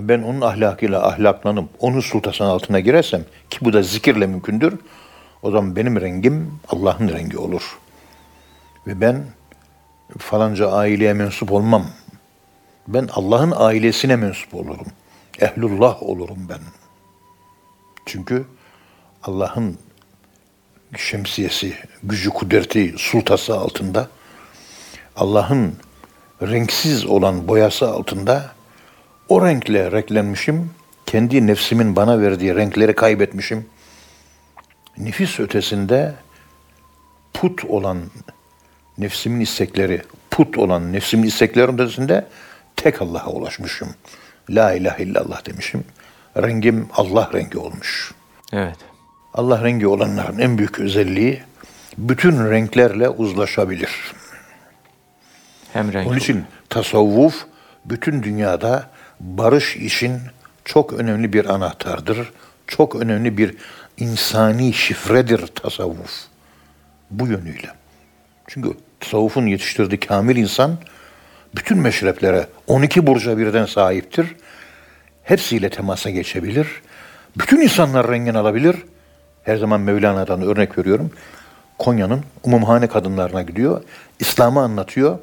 [0.02, 4.74] Ben onun ahlakıyla ahlaklanıp onun sultasının altına girersem ki bu da zikirle mümkündür.
[5.44, 7.80] O zaman benim rengim Allah'ın rengi olur.
[8.88, 9.24] Ve ben
[10.18, 11.86] falanca aileye mensup olmam.
[12.94, 14.88] Ben Allah'ın ailesine mensup olurum.
[15.40, 16.60] Ehlullah olurum ben.
[18.06, 18.46] Çünkü
[19.24, 19.78] Allah'ın
[20.98, 21.74] şemsiyesi,
[22.04, 24.08] gücü, kudreti, sultası altında,
[25.16, 25.76] Allah'ın
[26.42, 28.52] renksiz olan boyası altında
[29.30, 30.72] o renkle renklenmişim,
[31.06, 33.66] kendi nefsimin bana verdiği renkleri kaybetmişim.
[34.98, 36.16] Nefis ötesinde
[37.34, 38.02] put olan
[38.98, 42.28] nefsimin istekleri, put olan nefsimin isteklerin ötesinde
[42.84, 43.90] tek Allah'a ulaşmışım.
[44.50, 45.84] La ilahe illallah demişim.
[46.38, 48.14] Rengim Allah rengi olmuş.
[48.54, 48.78] Evet.
[49.34, 51.44] Allah rengi olanların en büyük özelliği
[51.98, 53.92] bütün renklerle uzlaşabilir.
[55.74, 56.08] Hem renk.
[56.08, 57.46] Onun için tasavvuf
[57.86, 60.20] bütün dünyada barış için
[60.66, 62.32] çok önemli bir anahtardır.
[62.68, 63.56] Çok önemli bir
[63.98, 66.22] insani şifredir tasavvuf.
[67.12, 67.70] Bu yönüyle.
[68.48, 68.70] Çünkü
[69.00, 70.78] tasavvufun yetiştirdiği kamil insan
[71.56, 74.36] bütün meşreplere 12 burca birden sahiptir.
[75.24, 76.68] Hepsiyle temasa geçebilir.
[77.38, 78.76] Bütün insanlar rengini alabilir.
[79.44, 81.12] Her zaman Mevlana'dan örnek veriyorum.
[81.80, 83.84] Konya'nın umumhane kadınlarına gidiyor.
[84.20, 85.20] İslam'ı anlatıyor.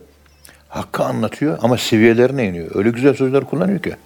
[0.69, 2.71] Hakkı anlatıyor ama seviyelerine iniyor.
[2.75, 3.97] Öyle güzel sözler kullanıyor ki.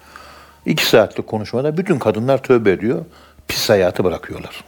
[0.65, 3.05] İki saatlik konuşmada bütün kadınlar tövbe ediyor.
[3.47, 4.63] Pis hayatı bırakıyorlar.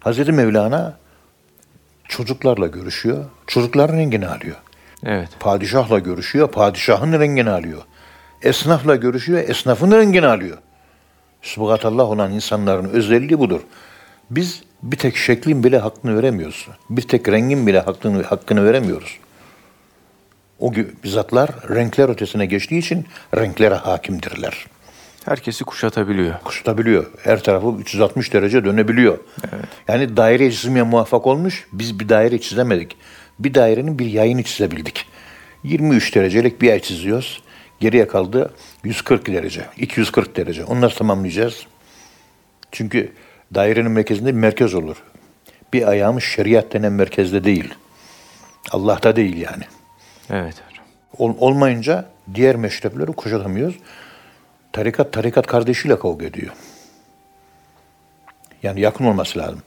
[0.00, 0.96] Hazreti Mevlana
[2.08, 3.24] çocuklarla görüşüyor.
[3.46, 4.56] Çocukların rengini alıyor.
[5.04, 5.28] Evet.
[5.40, 6.48] Padişahla görüşüyor.
[6.48, 7.82] Padişahın rengini alıyor.
[8.42, 9.48] Esnafla görüşüyor.
[9.48, 10.58] Esnafın rengini alıyor.
[11.42, 13.60] Subhatallah olan insanların özelliği budur.
[14.30, 16.68] Biz bir tek şeklin bile hakkını veremiyoruz.
[16.90, 19.18] Bir tek rengin bile hakkını, hakkını veremiyoruz.
[20.60, 20.72] O
[21.04, 24.66] zatlar renkler ötesine geçtiği için renklere hakimdirler.
[25.24, 26.40] Herkesi kuşatabiliyor.
[26.44, 27.06] Kuşatabiliyor.
[27.22, 29.18] Her tarafı 360 derece dönebiliyor.
[29.88, 31.66] Yani daire çizmeye muvaffak olmuş.
[31.72, 32.96] Biz bir daire çizemedik.
[33.38, 35.06] Bir dairenin bir yayını çizebildik.
[35.64, 37.42] 23 derecelik bir yay çiziyoruz.
[37.80, 38.54] Geriye kaldı
[38.84, 40.64] 140 derece, 240 derece.
[40.64, 41.66] Onları tamamlayacağız.
[42.72, 43.12] Çünkü
[43.54, 44.96] dairenin merkezinde bir merkez olur.
[45.72, 47.74] Bir ayağımız şeriat denen merkezde değil.
[48.70, 49.64] Allah'ta değil yani.
[50.30, 50.54] Evet.
[51.18, 52.04] Ol- olmayınca
[52.34, 53.76] diğer meşrepleri kuşatamıyoruz.
[54.72, 56.52] Tarikat tarikat kardeşiyle kavga ediyor.
[58.62, 59.62] Yani yakın olması lazım.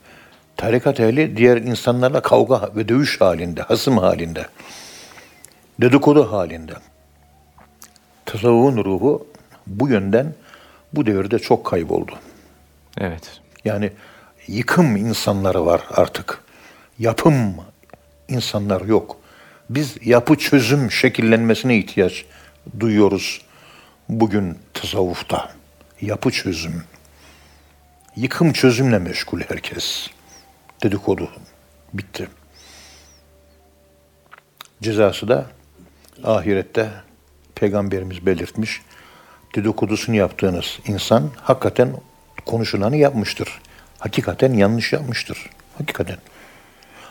[0.58, 4.45] Tarikat ehli diğer insanlarla kavga ve dövüş halinde, hasım halinde,
[5.82, 6.74] dedikodu halinde.
[8.26, 9.28] Tasavvufun ruhu
[9.68, 10.34] bu yönden
[10.93, 12.12] bu devirde çok kayboldu.
[12.97, 13.41] Evet.
[13.66, 13.91] Yani
[14.47, 16.43] yıkım insanları var artık.
[16.99, 17.55] Yapım
[18.28, 19.18] insanlar yok.
[19.70, 22.26] Biz yapı çözüm şekillenmesine ihtiyaç
[22.80, 23.41] duyuyoruz
[24.10, 25.51] bugün tasavvufta.
[26.01, 26.84] Yapı çözüm.
[28.16, 30.10] Yıkım çözümle meşgul herkes.
[30.84, 31.30] Dedikodu.
[31.93, 32.28] Bitti.
[34.82, 35.45] Cezası da
[36.23, 36.89] ahirette
[37.55, 38.82] peygamberimiz belirtmiş.
[39.55, 41.93] Dedikodusunu yaptığınız insan hakikaten
[42.45, 43.61] konuşulanı yapmıştır.
[43.99, 45.49] Hakikaten yanlış yapmıştır.
[45.78, 46.17] Hakikaten.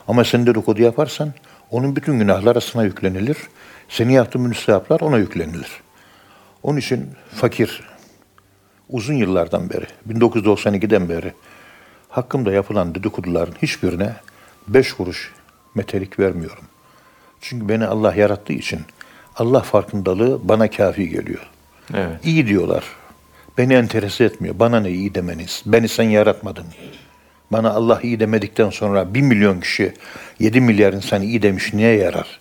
[0.09, 1.33] Ama sen dedikodu yaparsan
[1.71, 3.37] onun bütün günahları sana yüklenilir.
[3.89, 5.71] Senin yaptığın müstehaplar ona yüklenilir.
[6.63, 7.83] Onun için fakir
[8.89, 11.33] uzun yıllardan beri, 1992'den beri
[12.17, 14.13] hakkımda yapılan dedikoduların hiçbirine
[14.69, 15.33] beş kuruş
[15.75, 16.65] metelik vermiyorum.
[17.41, 18.81] Çünkü beni Allah yarattığı için
[19.37, 21.51] Allah farkındalığı bana kafi geliyor.
[21.95, 22.25] Evet.
[22.25, 22.85] İyi diyorlar.
[23.59, 24.59] Beni enterese etmiyor.
[24.59, 25.63] Bana ne iyi demeniz?
[25.67, 26.67] Beni sen yaratmadın.
[27.53, 29.95] Bana Allah iyi demedikten sonra bir milyon kişi,
[30.39, 32.41] yedi milyar insan iyi demiş niye yarar?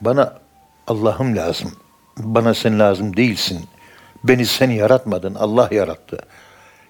[0.00, 0.38] Bana
[0.86, 1.72] Allah'ım lazım.
[2.16, 3.60] Bana sen lazım değilsin.
[4.24, 5.34] Beni sen yaratmadın.
[5.34, 6.18] Allah yarattı.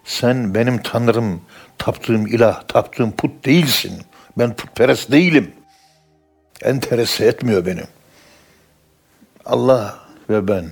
[0.04, 1.42] Sen benim tanrım,
[1.78, 4.02] taptığım ilah, taptığım put değilsin.
[4.38, 5.52] Ben putperest değilim.
[6.62, 7.82] Enterese etmiyor beni.
[9.44, 9.98] Allah
[10.30, 10.70] ve ben.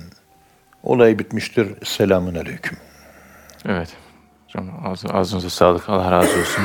[0.83, 1.85] Olay bitmiştir.
[1.85, 2.77] Selamun aleyküm.
[3.65, 3.89] Evet.
[4.47, 5.89] Hocam ağzı- ağzınıza sağlık.
[5.89, 6.63] Allah razı olsun.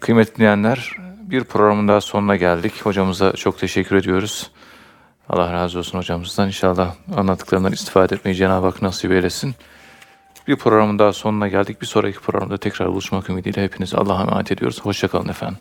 [0.00, 2.86] Kıymetli dinleyenler, bir programın daha sonuna geldik.
[2.86, 4.50] Hocamıza çok teşekkür ediyoruz.
[5.28, 6.46] Allah razı olsun hocamızdan.
[6.46, 9.54] İnşallah anlattıklarından istifade etmeyi Cenab-ı Hak nasip eylesin.
[10.48, 11.80] Bir programın daha sonuna geldik.
[11.80, 14.80] Bir sonraki programda tekrar buluşmak ümidiyle hepinizi Allah'a emanet ediyoruz.
[14.80, 15.58] Hoşçakalın efendim.